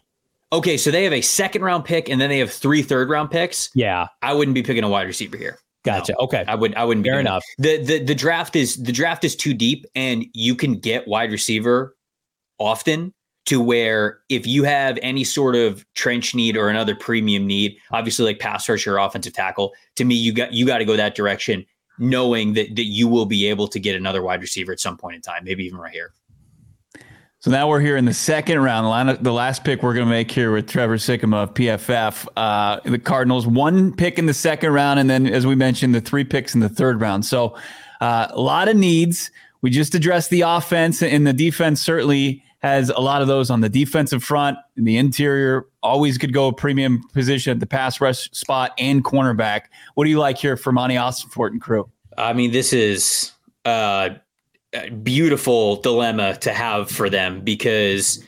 [0.51, 3.31] Okay so they have a second round pick and then they have three third round
[3.31, 3.69] picks.
[3.75, 5.59] Yeah, i wouldn't be picking a wide receiver here.
[5.85, 6.17] Gotcha.
[6.17, 7.43] Okay, I would I wouldn't be fair doing enough.
[7.59, 11.31] the the the draft is the draft is too deep and you can get wide
[11.31, 11.95] receiver
[12.57, 13.13] often
[13.45, 18.25] to where if you have any sort of trench need or another premium need obviously
[18.25, 21.15] like pass rush or offensive tackle to me you got you got to go that
[21.15, 21.65] direction
[21.99, 25.15] knowing that that you will be able to get another wide receiver at some point
[25.15, 26.13] in time maybe even right here
[27.45, 29.23] So now we're here in the second round.
[29.23, 32.27] The last pick we're going to make here with Trevor Sikkema of PFF.
[32.35, 36.01] Uh, the Cardinals, one pick in the second round, and then, as we mentioned, the
[36.01, 37.23] three picks in the third round.
[37.23, 37.55] So
[38.01, 39.29] uh, a lot of needs.
[39.61, 43.61] We just addressed the offense, and the defense certainly has a lot of those on
[43.61, 44.57] the defensive front.
[44.75, 49.05] In the interior, always could go a premium position at the pass rush spot and
[49.05, 49.65] cornerback.
[49.93, 51.91] What do you like here for Monti Ossenfort and crew?
[52.17, 53.33] I mean, this is
[53.65, 54.15] uh,
[55.03, 58.23] beautiful dilemma to have for them because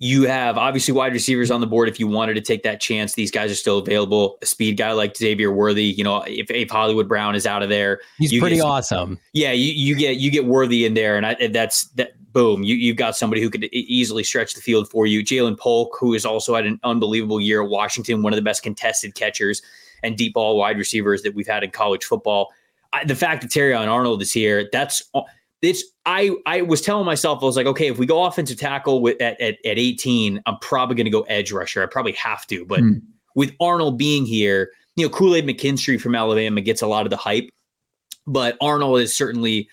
[0.00, 3.14] you have obviously wide receivers on the board if you wanted to take that chance.
[3.14, 4.38] These guys are still available.
[4.42, 7.68] A speed guy like Xavier Worthy, you know, if, if Hollywood Brown is out of
[7.68, 9.18] there, He's pretty get- awesome.
[9.32, 12.12] yeah, you, you get you get Worthy in there, and I, that's that.
[12.32, 15.24] Boom, you you've got somebody who could easily stretch the field for you.
[15.24, 18.62] Ja'Lynn Polk, who has also had an unbelievable year at Washington, one of the best
[18.62, 19.62] contested catchers
[20.04, 22.52] and deep ball wide receivers that we've had in college football.
[22.92, 25.02] I, the fact that Terrion Arnold is here, that's
[25.62, 25.82] it's.
[26.06, 29.20] I I was telling myself, I was like, okay, if we go offensive tackle with
[29.20, 31.82] at at, at 18, I'm probably going to go edge rusher.
[31.82, 32.92] I probably have to, but Hmm.
[33.34, 37.10] with Arnold being here, you know, Kool Aid McKinstry from Alabama gets a lot of
[37.10, 37.50] the hype,
[38.26, 39.68] but Arnold is certainly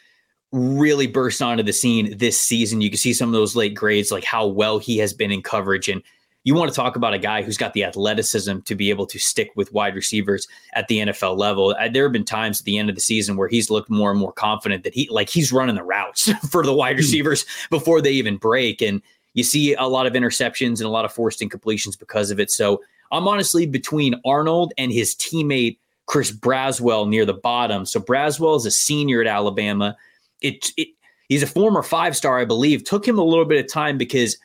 [0.52, 2.80] really burst onto the scene this season.
[2.82, 5.42] You can see some of those late grades, like how well he has been in
[5.42, 5.90] coverage.
[5.90, 6.02] And
[6.46, 9.18] you want to talk about a guy who's got the athleticism to be able to
[9.18, 11.76] stick with wide receivers at the NFL level.
[11.78, 14.12] Uh, There have been times at the end of the season where he's looked more
[14.12, 18.00] and more confident that he, like, he's running the routes for the wide receivers before
[18.00, 18.82] they even break.
[18.84, 19.02] And
[19.34, 22.52] you see a lot of interceptions and a lot of forced incompletions because of it.
[22.52, 27.88] So I'm honestly between Arnold and his teammate Chris Braswell near the bottom.
[27.88, 29.98] So Braswell is a senior at Alabama.
[30.42, 30.90] It, it
[31.28, 32.84] he's a former five star, I believe.
[32.84, 34.38] Took him a little bit of time because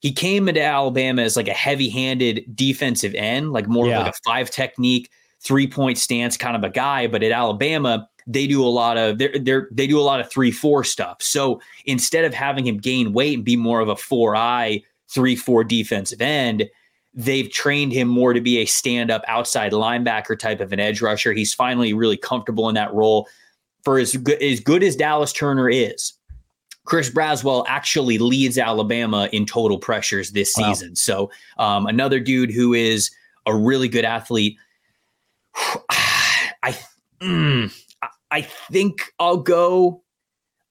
[0.00, 4.00] he came into Alabama as like a heavy-handed defensive end, like more yeah.
[4.00, 7.06] like a five technique, three-point stance kind of a guy.
[7.06, 10.30] But at Alabama, they do a lot of they're, they're they do a lot of
[10.30, 11.22] three four stuff.
[11.22, 15.36] So instead of having him gain weight and be more of a four eye three
[15.36, 16.68] four defensive end,
[17.14, 21.00] they've trained him more to be a stand up outside linebacker type of an edge
[21.00, 21.32] rusher.
[21.32, 23.28] He's finally really comfortable in that role.
[23.84, 26.12] For as good as good as Dallas Turner is,
[26.86, 30.72] Chris Braswell actually leads Alabama in total pressures this wow.
[30.72, 30.96] season.
[30.96, 33.10] So um, another dude who is
[33.44, 34.56] a really good athlete.
[36.64, 36.76] I
[37.20, 37.72] mm,
[38.30, 40.02] I think I'll go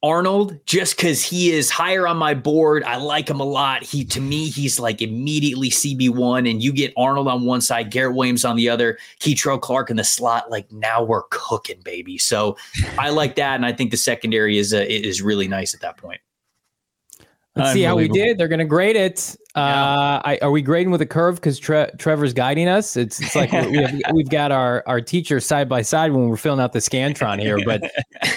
[0.04, 2.84] Arnold just because he is higher on my board.
[2.84, 3.84] I like him a lot.
[3.84, 8.16] He to me, he's like immediately CB1, and you get Arnold on one side, Garrett
[8.16, 10.52] Williams on the other, Kei'Trel Clark in the slot.
[10.52, 12.18] Like now we're cooking, baby.
[12.18, 12.56] So
[13.00, 15.98] I like that, and I think the secondary is uh, is really nice at that
[15.98, 16.22] point.
[17.56, 18.38] Let's see how we did.
[18.38, 19.36] They're going to grade it.
[19.56, 22.98] Uh, I, are we grading with a curve because Tre- Trevor's guiding us?
[22.98, 26.36] It's, it's like we have, we've got our our teacher side by side when we're
[26.36, 27.58] filling out the scantron here.
[27.64, 27.90] But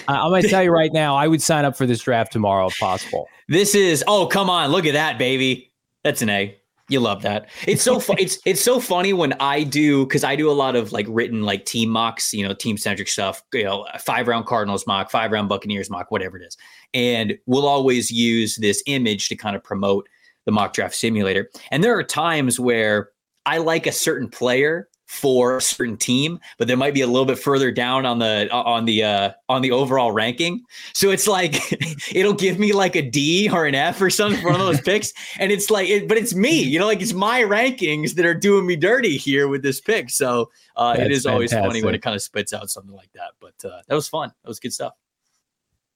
[0.07, 2.67] I'm going to tell you right now, I would sign up for this draft tomorrow
[2.67, 3.27] if possible.
[3.49, 5.73] This is oh come on, look at that baby.
[6.05, 6.57] That's an A.
[6.91, 7.49] You love that.
[7.67, 10.75] It's so fu- it's it's so funny when I do because I do a lot
[10.75, 13.43] of like written like team mocks, you know, team centric stuff.
[13.53, 16.57] You know, five round Cardinals mock, five round Buccaneers mock, whatever it is,
[16.95, 20.09] and we'll always use this image to kind of promote
[20.45, 21.51] the mock draft simulator.
[21.71, 23.11] And there are times where
[23.47, 27.25] I like a certain player for a certain team, but they might be a little
[27.25, 30.63] bit further down on the on the uh, on the overall ranking.
[30.93, 31.57] So it's like
[32.15, 34.83] it'll give me like a D or an F or something for one of those
[34.83, 38.27] picks, and it's like, it, but it's me, you know, like it's my rankings that
[38.27, 40.11] are doing me dirty here with this pick.
[40.11, 43.33] So uh, it is always funny when it kind of spits out something like that.
[43.41, 44.33] But uh, that was fun.
[44.43, 44.93] That was good stuff.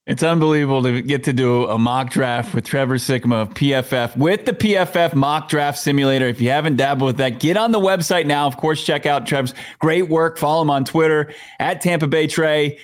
[0.05, 4.45] It's unbelievable to get to do a mock draft with Trevor Sikkema of PFF with
[4.45, 6.27] the PFF mock draft simulator.
[6.27, 8.45] If you haven't dabbled with that, get on the website now.
[8.45, 10.37] Of course, check out Trevor's great work.
[10.37, 12.79] Follow him on Twitter at Tampa Bay Trey.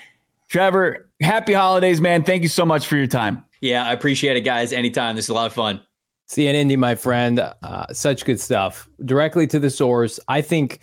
[0.48, 2.24] Trevor, happy holidays, man.
[2.24, 3.44] Thank you so much for your time.
[3.60, 4.72] Yeah, I appreciate it, guys.
[4.72, 5.18] Anytime.
[5.18, 5.82] This is a lot of fun.
[6.28, 7.40] See you in Indy, my friend.
[7.40, 8.88] Uh, such good stuff.
[9.04, 10.22] Directly to the source.
[10.30, 10.80] I think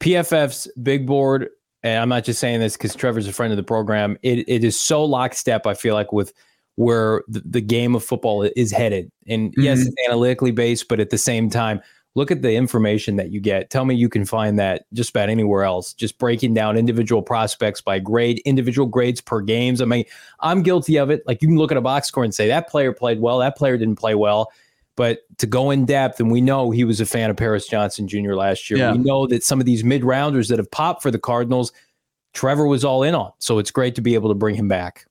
[0.00, 1.48] PFF's big board
[1.82, 4.18] and I'm not just saying this because Trevor's a friend of the program.
[4.22, 5.66] It it is so lockstep.
[5.66, 6.32] I feel like with
[6.78, 9.10] where the, the game of football is headed.
[9.26, 9.62] And mm-hmm.
[9.62, 11.80] yes, it's analytically based, but at the same time,
[12.14, 13.68] look at the information that you get.
[13.68, 15.92] Tell me you can find that just about anywhere else.
[15.92, 19.82] Just breaking down individual prospects by grade, individual grades per games.
[19.82, 20.04] I mean,
[20.38, 21.22] I'm guilty of it.
[21.26, 23.56] Like you can look at a box score and say that player played well, that
[23.56, 24.52] player didn't play well.
[24.98, 28.08] But to go in depth, and we know he was a fan of Paris Johnson
[28.08, 28.34] Jr.
[28.34, 28.80] last year.
[28.80, 28.90] Yeah.
[28.90, 31.70] We know that some of these mid rounders that have popped for the Cardinals,
[32.34, 33.30] Trevor was all in on.
[33.38, 35.06] So it's great to be able to bring him back.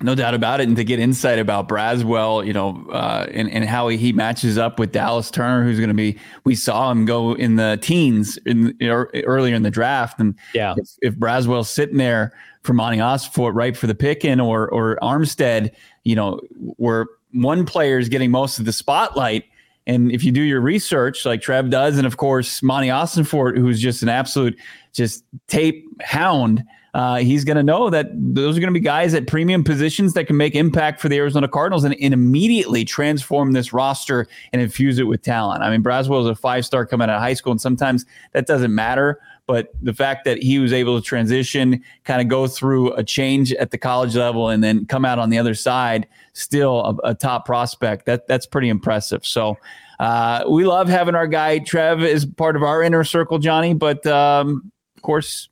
[0.00, 0.68] No doubt about it.
[0.68, 4.78] And to get insight about Braswell, you know, uh, and, and how he matches up
[4.78, 8.76] with Dallas Turner, who's going to be, we saw him go in the teens in
[8.78, 10.20] you know, earlier in the draft.
[10.20, 14.68] And yeah, if, if Braswell's sitting there for Monti Ossenfort right for the picking or,
[14.68, 15.72] or Armstead,
[16.04, 16.38] you know,
[16.76, 19.44] where one player is getting most of the spotlight.
[19.86, 23.80] And if you do your research, like Trev does, and of course Monti Ossenfort, who's
[23.80, 24.58] just an absolute
[24.92, 26.62] just tape hound,
[26.94, 30.14] uh, he's going to know that those are going to be guys at premium positions
[30.14, 34.62] that can make impact for the Arizona Cardinals and, and, immediately transform this roster and
[34.62, 35.62] infuse it with talent.
[35.62, 38.46] I mean, Braswell is a five star coming out of high school, and sometimes that
[38.46, 39.20] doesn't matter.
[39.48, 43.52] But the fact that he was able to transition, kind of go through a change
[43.54, 47.14] at the college level, and then come out on the other side, still a, a
[47.14, 49.26] top prospect, that that's pretty impressive.
[49.26, 49.56] So
[49.98, 53.72] uh, we love having our guy Trev as part of our inner circle, Johnny.
[53.72, 55.48] But um, of course,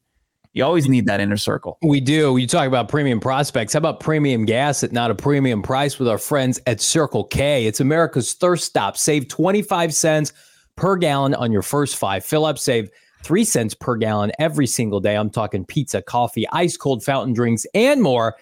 [0.52, 1.78] you always need that inner circle.
[1.82, 2.36] We do.
[2.36, 3.72] You talk about premium prospects.
[3.72, 7.66] How about premium gas at not a premium price with our friends at Circle K?
[7.66, 8.96] It's America's thirst stop.
[8.96, 10.32] Save 25 cents
[10.76, 12.58] per gallon on your first five fill up.
[12.58, 12.90] Save
[13.26, 15.16] three cents per gallon every single day.
[15.16, 18.36] I'm talking pizza, coffee, ice cold fountain drinks, and more.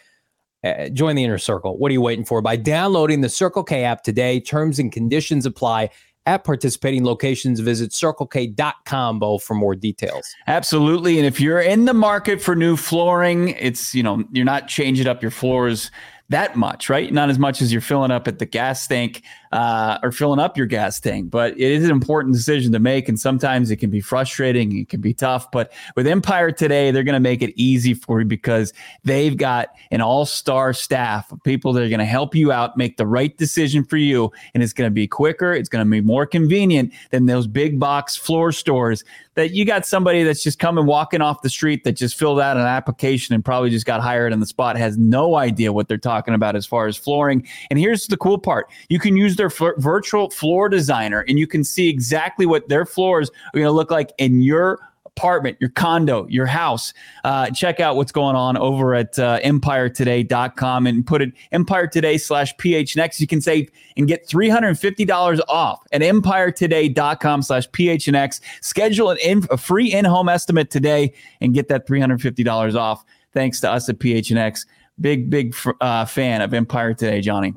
[0.63, 1.77] Uh, join the inner circle.
[1.79, 2.41] What are you waiting for?
[2.41, 5.91] By downloading the Circle K app today, terms and conditions apply
[6.27, 7.61] at participating locations.
[7.61, 10.27] Visit circlek.com, for more details.
[10.47, 11.19] Absolutely.
[11.19, 15.07] And if you're in the market for new flooring, it's, you know, you're not changing
[15.07, 15.91] up your floors
[16.31, 17.13] that much, right?
[17.13, 19.23] Not as much as you're filling up at the gas tank
[19.55, 23.09] uh, or filling up your gas tank, but it is an important decision to make.
[23.09, 25.49] And sometimes it can be frustrating, it can be tough.
[25.53, 28.73] But with Empire today, they're going to make it easy for you because
[29.05, 32.77] they've got an all star staff of people that are going to help you out,
[32.77, 34.33] make the right decision for you.
[34.55, 37.79] And it's going to be quicker, it's going to be more convenient than those big
[37.79, 41.93] box floor stores that you got somebody that's just coming walking off the street that
[41.93, 45.37] just filled out an application and probably just got hired on the spot has no
[45.37, 47.47] idea what they're talking about as far as flooring.
[47.71, 51.39] And here's the cool part you can use their their f- virtual floor designer and
[51.39, 54.79] you can see exactly what their floors are going to look like in your
[55.17, 56.93] apartment, your condo, your house.
[57.23, 62.19] Uh, check out what's going on over at uh, empiretoday.com and put it Empire Today
[62.19, 63.21] slash PHNX.
[63.21, 68.41] You can save and get $350 off at empiretoday.com slash PHNX.
[68.61, 73.05] Schedule an in, a free in home estimate today and get that $350 off.
[73.33, 74.67] Thanks to us at PHNX.
[75.01, 77.55] Big, big uh, fan of Empire Today, Johnny.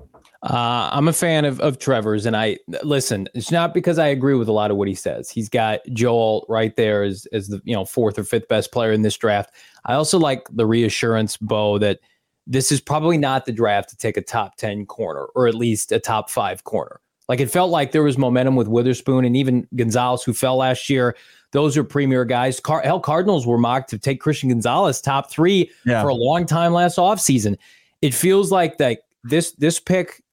[0.50, 3.28] Uh, I'm a fan of, of Trevor's, and I listen.
[3.34, 5.30] It's not because I agree with a lot of what he says.
[5.30, 8.72] He's got Joe Alt right there as as the you know fourth or fifth best
[8.72, 9.52] player in this draft.
[9.86, 12.00] I also like the reassurance, Bo, that
[12.46, 15.92] this is probably not the draft to take a top ten corner or at least
[15.92, 17.02] a top five corner.
[17.28, 20.90] Like it felt like there was momentum with Witherspoon and even Gonzalez, who fell last
[20.90, 21.18] year.
[21.52, 22.62] Those are premier guys.
[22.62, 26.02] Car- Hell, Cardinals were mocked to take Christian Gonzalez top three yeah.
[26.02, 27.58] for a long time last offseason.
[28.02, 30.24] It feels like that this this pick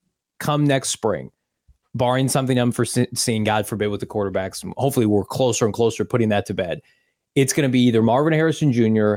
[0.45, 1.31] come next spring,
[1.95, 6.45] barring something unforeseen, God forbid, with the quarterbacks, hopefully we're closer and closer putting that
[6.47, 6.83] to bed.
[7.35, 9.15] It's going to be either Marvin Harrison Jr.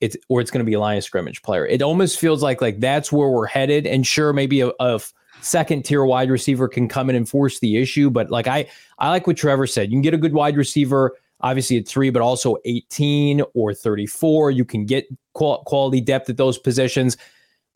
[0.00, 1.64] It's or it's going to be a line of scrimmage player.
[1.64, 3.86] It almost feels like like that's where we're headed.
[3.86, 5.00] And sure, maybe a, a
[5.40, 8.10] second tier wide receiver can come in and force the issue.
[8.10, 9.90] But like I I like what Trevor said.
[9.90, 14.50] You can get a good wide receiver, obviously at three, but also 18 or 34.
[14.50, 17.16] You can get quality depth at those positions.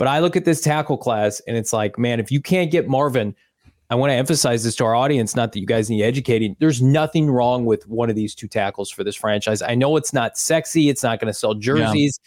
[0.00, 2.88] But I look at this tackle class and it's like, man, if you can't get
[2.88, 3.36] Marvin,
[3.90, 6.56] I want to emphasize this to our audience, not that you guys need educating.
[6.58, 9.60] There's nothing wrong with one of these two tackles for this franchise.
[9.60, 12.18] I know it's not sexy, it's not going to sell jerseys.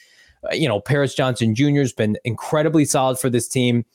[0.43, 0.49] Yeah.
[0.51, 1.79] Uh, you know, Paris Johnson Jr.
[1.79, 3.85] has been incredibly solid for this team.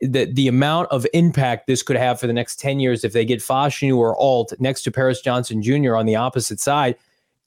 [0.00, 3.24] The the amount of impact this could have for the next 10 years if they
[3.24, 5.94] get Fashanu or Alt next to Paris Johnson Jr.
[5.94, 6.96] on the opposite side,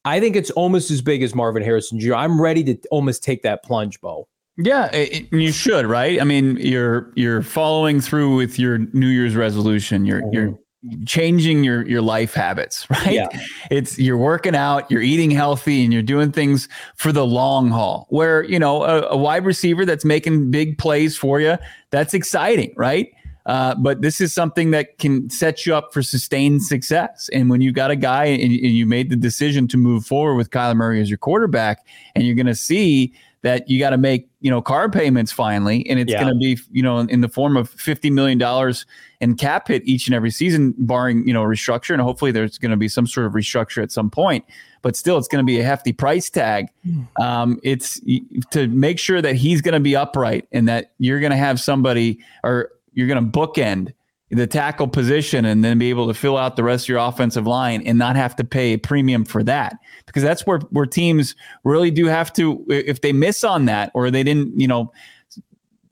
[0.06, 2.16] I think it's almost as big as Marvin Harrison Jr.
[2.16, 4.30] I'm ready to almost take that plunge, Bo.
[4.58, 6.22] Yeah, it, you should, right?
[6.22, 10.06] I mean, you're you're following through with your New Year's resolution.
[10.06, 10.34] You're mm-hmm.
[10.34, 10.60] you're
[11.06, 13.14] changing your your life habits, right?
[13.14, 13.28] Yeah.
[13.72, 18.06] It's you're working out, you're eating healthy, and you're doing things for the long haul.
[18.10, 21.58] Where you know a, a wide receiver that's making big plays for you,
[21.90, 23.12] that's exciting, right?
[23.46, 27.30] Uh, but this is something that can set you up for sustained success.
[27.34, 30.36] And when you've got a guy and, and you made the decision to move forward
[30.36, 31.86] with Kyler Murray as your quarterback,
[32.16, 35.90] and you're going to see that you got to make you know car payments finally
[35.90, 36.22] and it's yeah.
[36.22, 38.86] going to be you know in, the form of 50 million dollars
[39.22, 42.70] in cap hit each and every season barring you know restructure and hopefully there's going
[42.70, 44.44] to be some sort of restructure at some point
[44.82, 47.04] but still it's going to be a hefty price tag hmm.
[47.22, 48.02] um, it's
[48.52, 51.60] to make sure that he's going to be upright and that you're going to have
[51.60, 53.94] somebody or you're going to bookend
[54.34, 57.46] the tackle position and then be able to fill out the rest of your offensive
[57.46, 59.78] line and not have to pay a premium for that.
[60.06, 64.10] Because that's where where teams really do have to if they miss on that or
[64.12, 64.92] they didn't you know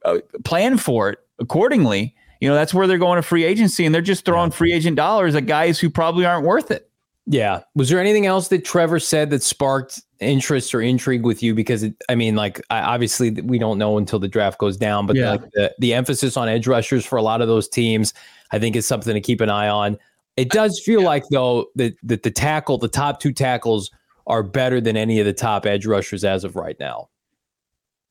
[0.06, 3.94] uh, plan for it accordingly you know that's where they're going to free agency and
[3.94, 6.90] they're just throwing free agent dollars at guys who probably aren't worth it.
[7.28, 7.62] Yeah.
[7.76, 11.84] Was there anything else that trevor said that sparked interest or intrigue with you because
[11.84, 15.16] it, I mean, like I, obviously we don't know until the draft goes down, but
[15.16, 15.32] yeah.
[15.32, 18.14] like the, the emphasis on edge rushers for a lot of those teams,
[18.52, 19.98] I think is something to keep an eye on.
[20.38, 21.08] It does feel yeah.
[21.08, 23.92] like though that that the tackle, the top two tackles
[24.28, 27.10] are better than any of the top edge rushers as of right now.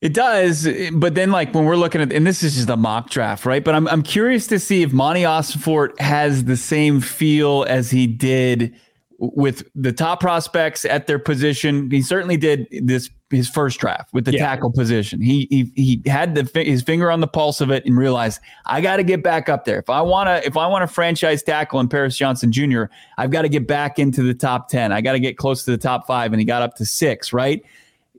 [0.01, 3.11] It does, but then like when we're looking at, and this is just a mock
[3.11, 3.63] draft, right?
[3.63, 8.07] But I'm I'm curious to see if Monti Ossenfort has the same feel as he
[8.07, 8.75] did
[9.21, 11.89] with the top prospects at their position.
[11.91, 14.39] He certainly did this his first draft with the yeah.
[14.39, 15.21] tackle position.
[15.21, 18.81] He he he had the his finger on the pulse of it and realized I
[18.81, 19.77] got to get back up there.
[19.77, 22.85] If I want to if I want to franchise tackle in Paris Johnson Jr.,
[23.19, 24.91] I've got to get back into the top 10.
[24.91, 27.31] I got to get close to the top 5 and he got up to 6,
[27.31, 27.63] right?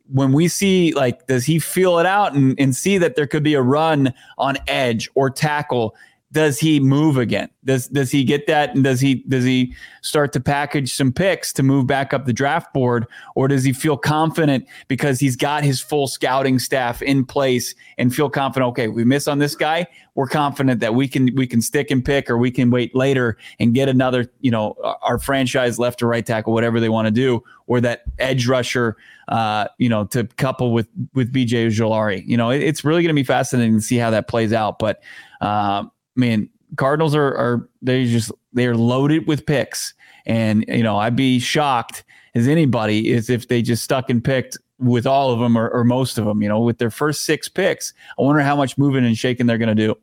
[0.08, 3.42] When we see like does he feel it out and, and see that there could
[3.42, 5.96] be a run on edge or tackle
[6.32, 7.50] does he move again?
[7.64, 8.74] Does does he get that?
[8.74, 12.32] And does he does he start to package some picks to move back up the
[12.32, 13.06] draft board,
[13.36, 18.14] or does he feel confident because he's got his full scouting staff in place and
[18.14, 18.70] feel confident?
[18.70, 19.86] Okay, we miss on this guy.
[20.14, 23.36] We're confident that we can we can stick and pick, or we can wait later
[23.60, 27.12] and get another, you know, our franchise left or right tackle, whatever they want to
[27.12, 28.96] do, or that edge rusher,
[29.28, 32.26] uh, you know, to couple with with BJ Ojulari.
[32.26, 34.78] You know, it, it's really going to be fascinating to see how that plays out,
[34.78, 35.02] but.
[35.42, 35.84] Uh,
[36.16, 39.94] man, Cardinals are are they just they're loaded with picks,
[40.26, 42.04] and you know I'd be shocked
[42.34, 45.84] as anybody is if they just stuck and picked with all of them or, or
[45.84, 46.42] most of them.
[46.42, 49.58] You know, with their first six picks, I wonder how much moving and shaking they're
[49.58, 49.96] going to do.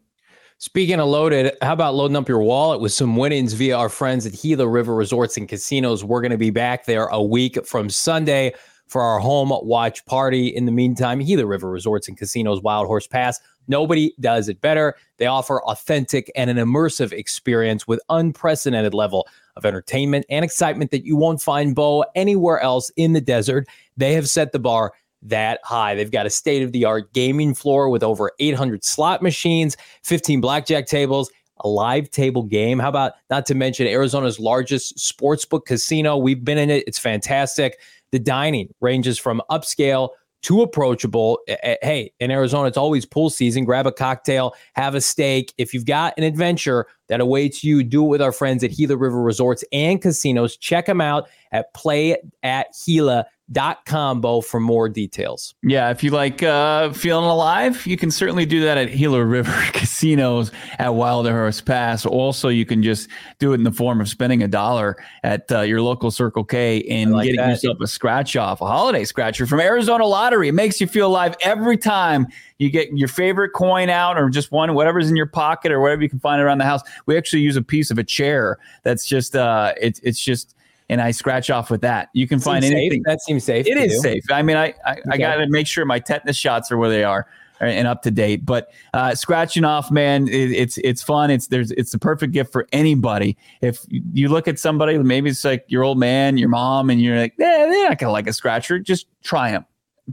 [0.61, 4.25] Speaking of loaded, how about loading up your wallet with some winnings via our friends
[4.25, 6.03] at Gila River Resorts and Casinos?
[6.03, 8.53] We're going to be back there a week from Sunday
[8.87, 10.47] for our home watch party.
[10.47, 13.39] In the meantime, Gila River Resorts and Casinos Wild Horse Pass.
[13.69, 14.95] Nobody does it better.
[15.17, 21.05] They offer authentic and an immersive experience with unprecedented level of entertainment and excitement that
[21.05, 23.67] you won't find Bo anywhere else in the desert.
[23.95, 25.95] They have set the bar that high.
[25.95, 30.41] They've got a state of the art gaming floor with over 800 slot machines, 15
[30.41, 31.29] blackjack tables,
[31.61, 32.79] a live table game.
[32.79, 36.17] How about not to mention Arizona's largest sportsbook casino?
[36.17, 37.79] We've been in it, it's fantastic.
[38.11, 40.09] The dining ranges from upscale
[40.41, 41.39] to approachable.
[41.47, 43.65] Hey, in Arizona, it's always pool season.
[43.65, 45.53] Grab a cocktail, have a steak.
[45.57, 48.97] If you've got an adventure that awaits you, do it with our friends at Gila
[48.97, 50.55] River Resorts and Casinos.
[50.57, 55.55] Check them out at play at Gila dot combo for more details.
[55.63, 59.51] Yeah, if you like uh, feeling alive, you can certainly do that at Gila River
[59.73, 62.05] Casinos at Wild Horse Pass.
[62.05, 65.61] Also, you can just do it in the form of spending a dollar at uh,
[65.61, 67.49] your local Circle K and like getting that.
[67.49, 70.49] yourself a scratch off, a holiday scratcher from Arizona Lottery.
[70.49, 72.27] It makes you feel alive every time
[72.59, 76.01] you get your favorite coin out or just one, whatever's in your pocket or whatever
[76.01, 76.81] you can find around the house.
[77.05, 80.55] We actually use a piece of a chair that's just, uh, it's, it's just,
[80.89, 82.09] and I scratch off with that.
[82.13, 82.99] You can find anything.
[82.99, 83.03] Safe.
[83.05, 83.67] That seems safe.
[83.67, 83.99] It is do.
[83.99, 84.23] safe.
[84.29, 85.01] I mean, I I, okay.
[85.11, 87.27] I got to make sure my tetanus shots are where they are
[87.59, 88.45] and up to date.
[88.45, 91.31] But uh, scratching off, man, it, it's it's fun.
[91.31, 93.37] It's there's it's the perfect gift for anybody.
[93.61, 97.17] If you look at somebody, maybe it's like your old man, your mom, and you're
[97.17, 98.79] like, yeah, they're not gonna like a scratcher.
[98.79, 99.65] Just try them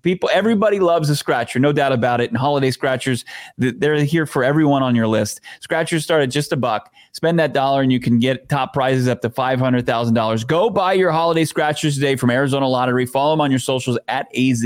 [0.02, 3.24] people everybody loves a scratcher no doubt about it and holiday scratchers
[3.56, 7.54] they're here for everyone on your list scratchers start at just a buck spend that
[7.54, 11.94] dollar and you can get top prizes up to $500000 go buy your holiday scratchers
[11.94, 14.64] today from arizona lottery follow them on your socials at az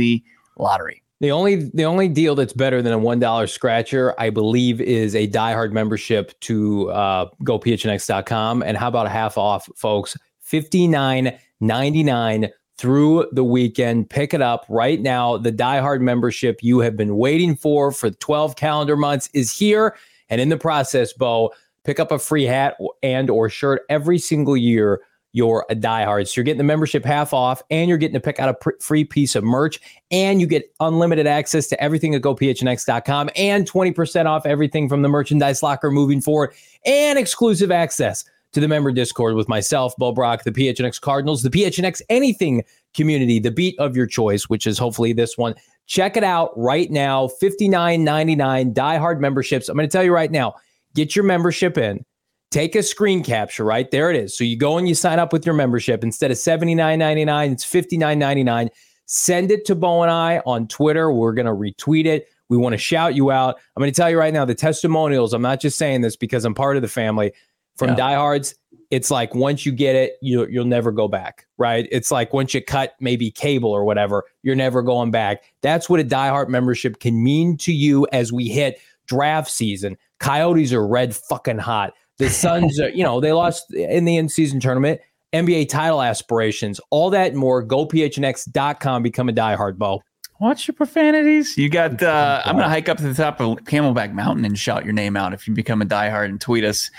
[0.59, 4.81] lottery the only the only deal that's better than a one dollar scratcher, I believe,
[4.81, 8.63] is a diehard membership to uh, gophnx.com.
[8.63, 10.17] And how about a half off, folks?
[10.41, 12.49] Fifty nine ninety nine
[12.79, 14.09] through the weekend.
[14.09, 15.37] Pick it up right now.
[15.37, 19.95] The diehard membership you have been waiting for for 12 calendar months is here.
[20.31, 21.53] And in the process, Bo,
[21.85, 25.01] pick up a free hat and or shirt every single year
[25.33, 26.27] you're a diehard.
[26.29, 28.71] So you're getting the membership half off and you're getting to pick out a pr-
[28.81, 34.27] free piece of merch and you get unlimited access to everything at gophnx.com and 20%
[34.27, 36.53] off everything from the merchandise locker moving forward
[36.85, 41.51] and exclusive access to the member Discord with myself, Bo Brack, the PHNX Cardinals, the
[41.51, 42.65] PHNX Anything
[42.95, 45.55] community, the beat of your choice, which is hopefully this one.
[45.87, 47.29] Check it out right now.
[47.41, 49.69] $59.99 diehard memberships.
[49.69, 50.55] I'm going to tell you right now,
[50.95, 52.05] get your membership in.
[52.51, 53.89] Take a screen capture, right?
[53.91, 54.37] There it is.
[54.37, 56.03] So you go and you sign up with your membership.
[56.03, 58.69] Instead of $79.99, it's $59.99.
[59.07, 61.13] Send it to Bo and I on Twitter.
[61.13, 62.29] We're going to retweet it.
[62.49, 63.61] We want to shout you out.
[63.77, 65.33] I'm going to tell you right now the testimonials.
[65.33, 67.33] I'm not just saying this because I'm part of the family
[67.77, 67.97] from yeah.
[67.97, 68.55] diehards
[68.91, 72.53] it's like once you get it you you'll never go back right it's like once
[72.53, 77.01] you cut maybe cable or whatever you're never going back that's what a diehard membership
[77.01, 81.95] can mean to you as we hit draft season coyotes are red fucking hot.
[82.19, 85.01] The suns are you know they lost in the in season tournament
[85.33, 87.63] nba title aspirations all that and more.
[87.63, 90.03] Go phnx.com become a diehard bo
[90.41, 91.59] Watch your profanities.
[91.59, 92.03] You got.
[92.03, 94.95] Uh, I'm going to hike up to the top of Camelback Mountain and shout your
[94.95, 96.91] name out if you become a diehard and tweet us.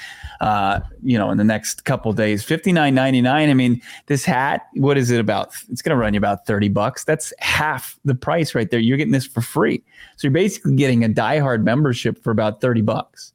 [0.42, 3.50] Uh, you know, in the next couple days, fifty nine ninety nine.
[3.50, 4.68] I mean, this hat.
[4.76, 5.56] What is it about?
[5.70, 7.04] It's going to run you about thirty bucks.
[7.04, 8.80] That's half the price right there.
[8.80, 9.84] You're getting this for free.
[10.18, 13.34] So you're basically getting a diehard membership for about thirty bucks.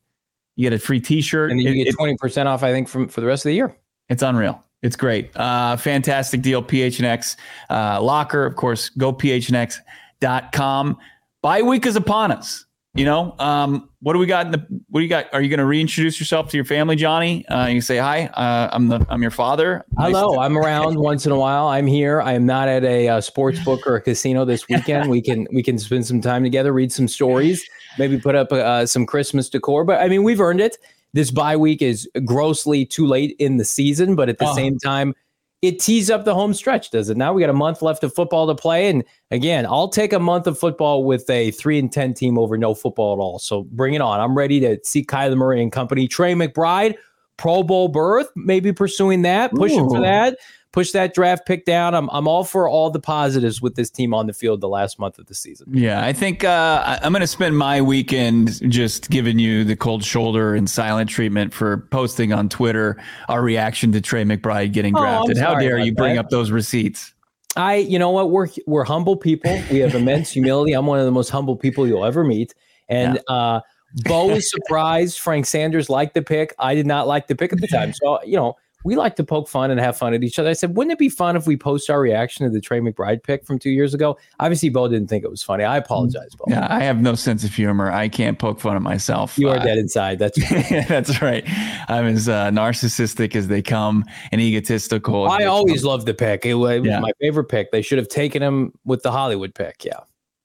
[0.55, 2.63] You get a free T-shirt, and you it, get twenty percent off.
[2.63, 3.77] I think from for the rest of the year.
[4.09, 4.63] It's unreal.
[4.83, 5.31] It's great.
[5.37, 6.63] Uh, fantastic deal.
[6.63, 7.37] PHNX
[7.71, 10.99] uh, locker, of course, go PHNX.com.
[11.43, 12.67] Bye week is upon us.
[12.97, 15.27] You know, um, what do we got in the, what do you got?
[15.35, 17.47] Are you going to reintroduce yourself to your family, Johnny?
[17.49, 19.85] Uh, you say, hi, uh, I'm the, I'm your father.
[19.99, 20.35] Nice Hello.
[20.35, 21.69] To- I'm around once in a while.
[21.69, 22.23] I'm here.
[22.23, 25.11] I am not at a, a uh, sports book or a casino this weekend.
[25.11, 27.69] we can, we can spend some time together, read some stories,
[27.99, 30.79] maybe put up uh, some Christmas decor, but I mean, we've earned it
[31.17, 34.55] this bye week is grossly too late in the season, but at the oh.
[34.55, 35.15] same time,
[35.63, 37.17] it tees up the home stretch, does it?
[37.17, 40.21] Now we got a month left of football to play, and again, I'll take a
[40.21, 43.39] month of football with a three and ten team over no football at all.
[43.39, 44.21] So bring it on!
[44.21, 46.07] I'm ready to see Kyler Murray and company.
[46.07, 46.97] Trey McBride,
[47.39, 49.89] Pro Bowl berth, maybe pursuing that, pushing Ooh.
[49.89, 50.37] for that
[50.77, 51.95] push that draft pick down.
[51.95, 54.99] I'm I'm all for all the positives with this team on the field the last
[54.99, 55.69] month of the season.
[55.73, 60.05] Yeah, I think uh, I'm going to spend my weekend just giving you the cold
[60.05, 65.01] shoulder and silent treatment for posting on Twitter our reaction to Trey McBride getting oh,
[65.01, 65.39] drafted.
[65.39, 67.15] How dare you bring up those receipts?
[67.57, 69.59] I, you know what, we're we're humble people.
[69.71, 70.75] We have immense humility.
[70.75, 72.55] I'm one of the most humble people you'll ever meet,
[72.89, 73.15] and.
[73.29, 73.35] Yeah.
[73.35, 73.61] uh
[74.05, 75.21] Bo was surprised.
[75.21, 76.55] Frank Sanders liked the pick.
[76.59, 77.95] I did not like the pick at the time.
[77.95, 80.49] So, you know, we like to poke fun and have fun at each other.
[80.49, 83.23] I said, wouldn't it be fun if we post our reaction to the Trey McBride
[83.23, 84.17] pick from two years ago?
[84.39, 85.65] Obviously, Bo didn't think it was funny.
[85.65, 86.45] I apologize, Bo.
[86.49, 87.91] Yeah, I have no sense of humor.
[87.91, 89.39] I can't poke fun at myself.
[89.39, 90.19] You are uh, dead inside.
[90.19, 90.39] That's
[90.89, 91.45] that's right.
[91.89, 95.27] I'm as uh, narcissistic as they come and egotistical.
[95.29, 96.47] I always loved the pick.
[96.47, 97.01] It was, it was yeah.
[97.01, 97.73] my favorite pick.
[97.73, 99.85] They should have taken him with the Hollywood pick.
[99.85, 100.01] Yeah.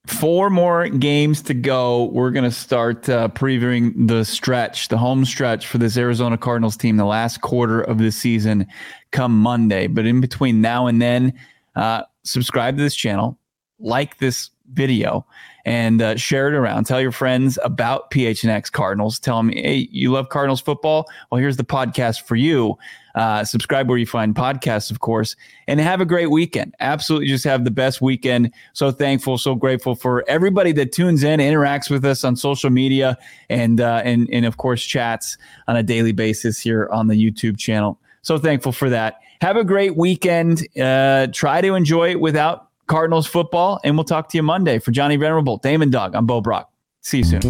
[0.06, 2.06] Four more games to go.
[2.06, 6.76] We're going to start uh, previewing the stretch, the home stretch for this Arizona Cardinals
[6.76, 8.66] team, the last quarter of the season
[9.12, 9.86] come Monday.
[9.86, 11.32] But in between now and then,
[11.76, 13.38] uh, subscribe to this channel,
[13.78, 15.24] like this video,
[15.64, 16.84] and uh, share it around.
[16.84, 19.20] Tell your friends about PHNX Cardinals.
[19.20, 21.06] Tell them, hey, you love Cardinals football?
[21.30, 22.76] Well, here's the podcast for you.
[23.14, 25.36] Uh, subscribe where you find podcasts, of course,
[25.66, 26.74] and have a great weekend.
[26.80, 28.52] Absolutely just have the best weekend.
[28.72, 33.18] So thankful, so grateful for everybody that tunes in, interacts with us on social media,
[33.48, 35.36] and, uh, and, and of course, chats
[35.68, 37.98] on a daily basis here on the YouTube channel.
[38.22, 39.20] So thankful for that.
[39.40, 40.66] Have a great weekend.
[40.78, 44.78] Uh, try to enjoy it without Cardinals football, and we'll talk to you Monday.
[44.78, 46.66] For Johnny Venerable, Damon Dog, I'm Bo Brack.
[47.00, 47.40] See you soon.